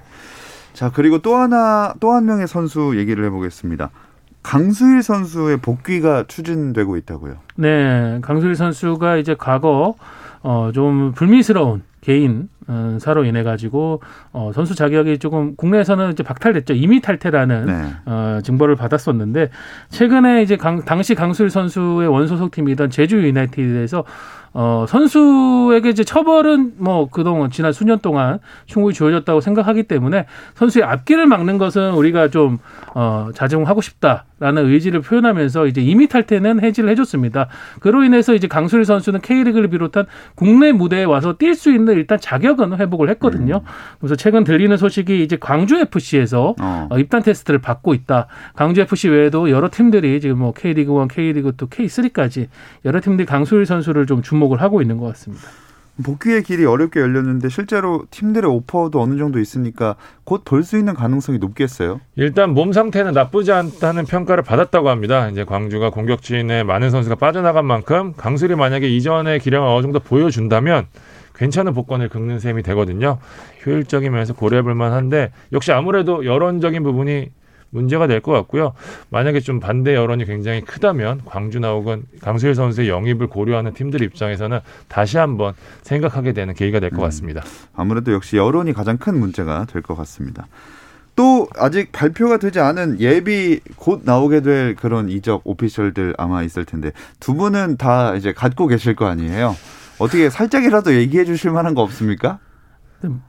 자, 0.73 0.91
그리고 0.93 1.19
또 1.19 1.35
하나, 1.35 1.93
또 1.99 2.11
한 2.13 2.25
명의 2.25 2.47
선수 2.47 2.97
얘기를 2.97 3.23
해보겠습니다. 3.25 3.89
강수일 4.45 5.01
선수의 5.01 5.57
복귀가 5.57 6.23
추진되고 6.27 6.97
있다고요. 6.97 7.33
네, 7.55 8.19
강수일 8.21 8.55
선수가 8.55 9.17
이제 9.17 9.35
과거 9.35 9.95
어, 10.43 10.69
좀 10.71 11.13
불미스러운 11.13 11.81
개인 12.01 12.47
어, 12.67 12.97
사로 12.99 13.25
인해 13.25 13.41
가지고 13.41 14.01
어, 14.31 14.51
선수 14.53 14.75
자격이 14.75 15.17
조금 15.17 15.55
국내에서는 15.55 16.11
이제 16.11 16.21
박탈됐죠. 16.21 16.75
이미 16.75 17.01
탈퇴라는 17.01 17.65
네. 17.65 17.93
어, 18.05 18.39
증거를 18.43 18.75
받았었는데 18.75 19.49
최근에 19.89 20.43
이제 20.43 20.57
강, 20.57 20.85
당시 20.85 21.15
강수일 21.15 21.49
선수의 21.49 22.07
원소속 22.07 22.51
팀이던 22.51 22.91
제주 22.91 23.17
유나이티드에서 23.25 24.03
어, 24.57 24.85
선수에게 24.87 25.89
이제 25.89 26.05
처벌은 26.05 26.75
뭐 26.77 27.09
그동안 27.09 27.51
지난 27.51 27.73
수년 27.73 27.99
동안 27.99 28.39
충분히 28.67 28.93
주어졌다고 28.93 29.41
생각하기 29.41 29.83
때문에 29.83 30.27
선수의 30.53 30.85
앞길을 30.85 31.25
막는 31.25 31.57
것은 31.57 31.91
우리가 31.91 32.29
좀 32.29 32.59
어, 32.93 33.31
자정하고 33.35 33.81
싶다 33.81 34.23
라는 34.39 34.65
의지를 34.65 35.01
표현하면서 35.01 35.67
이제 35.67 35.81
이미 35.81 36.07
탈퇴는 36.07 36.63
해지를 36.63 36.89
해줬습니다. 36.91 37.47
그로 37.79 38.03
인해서 38.03 38.33
이제 38.33 38.47
강수일 38.47 38.85
선수는 38.85 39.21
K리그를 39.21 39.69
비롯한 39.69 40.05
국내 40.35 40.71
무대에 40.71 41.03
와서 41.03 41.37
뛸 41.37 41.55
수 41.55 41.71
있는 41.71 41.95
일단 41.95 42.19
자격은 42.19 42.77
회복을 42.77 43.09
했거든요. 43.11 43.61
음. 43.63 43.69
그래서 43.99 44.15
최근 44.15 44.43
들리는 44.43 44.75
소식이 44.77 45.23
이제 45.23 45.37
광주 45.39 45.77
FC에서 45.77 46.55
어. 46.59 46.87
어. 46.89 46.99
입단 46.99 47.23
테스트를 47.23 47.59
받고 47.59 47.93
있다. 47.93 48.27
광주 48.55 48.81
FC 48.81 49.09
외에도 49.09 49.49
여러 49.49 49.69
팀들이 49.69 50.19
지금 50.21 50.39
뭐 50.39 50.53
K리그 50.53 51.01
1, 51.01 51.07
K리그 51.07 51.49
2, 51.49 51.65
K3까지 51.67 52.47
여러 52.85 53.01
팀들이 53.01 53.25
강수일 53.25 53.65
선수를 53.65 54.05
좀 54.05 54.21
주목 54.21 54.45
주목을 54.45 54.61
하고 54.61 54.81
있는 54.81 54.97
것 54.97 55.07
같습니다. 55.07 55.47
복귀의 56.03 56.43
길이 56.43 56.65
어렵게 56.65 56.99
열렸는데 56.99 57.47
실제로 57.49 58.05
팀들의 58.11 58.49
오퍼도 58.49 58.99
어느 59.01 59.17
정도 59.17 59.39
있으니까 59.39 59.95
곧 60.25 60.43
볼 60.43 60.63
수 60.63 60.77
있는 60.77 60.93
가능성이 60.93 61.37
높겠어요. 61.37 62.01
일단 62.15 62.53
몸 62.53 62.73
상태는 62.73 63.13
나쁘지 63.13 63.51
않다는 63.51 64.05
평가를 64.05 64.43
받았다고 64.43 64.89
합니다. 64.89 65.29
이제 65.29 65.43
광주가 65.45 65.89
공격진에 65.91 66.63
많은 66.63 66.89
선수가 66.89 67.15
빠져나간 67.15 67.65
만큼 67.65 68.13
강술이 68.17 68.55
만약에 68.55 68.89
이전의 68.89 69.39
기량을 69.39 69.67
어느 69.67 69.81
정도 69.83 69.99
보여준다면 69.99 70.87
괜찮은 71.35 71.73
복권을 71.73 72.09
긁는 72.09 72.39
셈이 72.39 72.63
되거든요. 72.63 73.19
효율적인 73.65 74.11
면에서 74.11 74.33
고려해볼 74.33 74.73
만한데 74.75 75.31
역시 75.53 75.71
아무래도 75.71 76.25
여론적인 76.25 76.83
부분이 76.83 77.29
문제가 77.75 78.07
될 78.07 78.21
것 78.21 78.31
같고요. 78.31 78.73
만약에 79.09 79.39
좀 79.41 79.59
반대 79.59 79.93
여론이 79.93 80.25
굉장히 80.25 80.61
크다면 80.61 81.21
광주나 81.25 81.71
혹은 81.71 82.03
강수일 82.21 82.55
선수의 82.55 82.89
영입을 82.89 83.27
고려하는 83.27 83.73
팀들 83.73 84.01
입장에서는 84.01 84.59
다시 84.87 85.17
한번 85.17 85.53
생각하게 85.83 86.33
되는 86.33 86.53
계기가 86.55 86.79
될것 86.79 86.97
음, 86.97 87.03
같습니다. 87.03 87.43
아무래도 87.75 88.13
역시 88.13 88.37
여론이 88.37 88.73
가장 88.73 88.97
큰 88.97 89.19
문제가 89.19 89.65
될 89.65 89.81
것 89.81 89.95
같습니다. 89.95 90.47
또 91.15 91.47
아직 91.57 91.91
발표가 91.91 92.37
되지 92.37 92.59
않은 92.59 92.99
예비 92.99 93.59
곧 93.77 94.01
나오게 94.03 94.41
될 94.41 94.75
그런 94.75 95.09
이적 95.09 95.41
오피셜들 95.45 96.15
아마 96.17 96.43
있을 96.43 96.65
텐데 96.65 96.91
두 97.19 97.35
분은 97.35 97.77
다 97.77 98.15
이제 98.15 98.33
갖고 98.33 98.67
계실 98.67 98.95
거 98.95 99.05
아니에요? 99.05 99.55
어떻게 99.99 100.29
살짝이라도 100.29 100.93
얘기해 100.95 101.23
주실 101.23 101.51
만한 101.51 101.73
거 101.73 101.81
없습니까? 101.83 102.39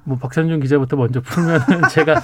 뭐 0.05 0.17
박찬준 0.19 0.61
기자부터 0.61 0.97
먼저 0.97 1.21
풀면 1.21 1.61
제가 1.91 2.23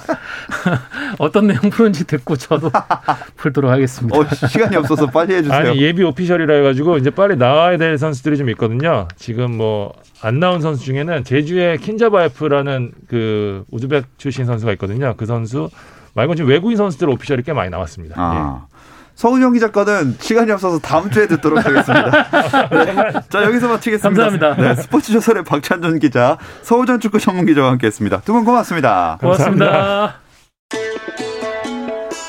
어떤 1.19 1.47
내용 1.47 1.69
푸는지 1.69 2.05
듣고 2.05 2.35
저도 2.35 2.71
풀도록 3.37 3.69
하겠습니다. 3.71 4.17
어, 4.17 4.25
시간이 4.47 4.75
없어서 4.75 5.07
빨리 5.07 5.35
해주세요. 5.35 5.57
아니 5.57 5.81
예비 5.81 6.03
오피셜이라 6.03 6.53
해가지고 6.55 6.97
이제 6.97 7.09
빨리 7.09 7.35
나와야 7.35 7.77
될 7.77 7.97
선수들이 7.97 8.37
좀 8.37 8.49
있거든요. 8.49 9.07
지금 9.17 9.57
뭐 9.57 9.93
안 10.23 10.39
나온 10.39 10.61
선수 10.61 10.85
중에는 10.85 11.25
제주의 11.25 11.77
킨자바에프라는 11.77 12.93
그 13.09 13.65
우즈벡 13.71 14.05
출신 14.17 14.45
선수가 14.45 14.71
있거든요. 14.73 15.15
그 15.17 15.25
선수 15.25 15.69
말고 16.13 16.35
지금 16.35 16.49
외국인 16.49 16.77
선수들 16.77 17.09
오피셜이 17.09 17.43
꽤 17.43 17.51
많이 17.51 17.69
나왔습니다. 17.69 18.15
아. 18.17 18.65
예. 18.65 18.72
서은영 19.15 19.53
기자과는 19.53 20.17
시간이 20.19 20.51
없어서 20.51 20.79
다음 20.79 21.09
주에 21.09 21.27
듣도록 21.27 21.63
하겠습니다. 21.65 22.29
네. 22.69 23.13
자 23.29 23.43
여기서 23.43 23.67
마치겠습니다. 23.69 24.23
감사합니다. 24.23 24.55
네, 24.55 24.81
스포츠 24.81 25.11
조선의 25.11 25.43
박찬준 25.43 25.99
기자, 25.99 26.37
서우전 26.63 26.99
축구 26.99 27.19
전문 27.19 27.45
기자와 27.45 27.71
함께했습니다. 27.71 28.21
두분 28.21 28.43
고맙습니다. 28.43 29.17
고맙습니다. 29.21 30.15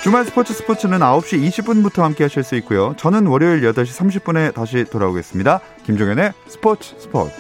주말 0.03 0.27
스포츠 0.27 0.53
스포츠는 0.53 0.99
9시 0.99 1.49
20분부터 1.49 2.03
함께 2.03 2.25
하실 2.25 2.43
수 2.43 2.57
있고요. 2.57 2.95
저는 2.99 3.27
월요일 3.27 3.63
8시 3.63 4.23
30분에 4.23 4.53
다시 4.53 4.85
돌아오겠습니다. 4.85 5.61
김종현의 5.85 6.35
스포츠 6.47 6.95
스포츠. 6.99 7.35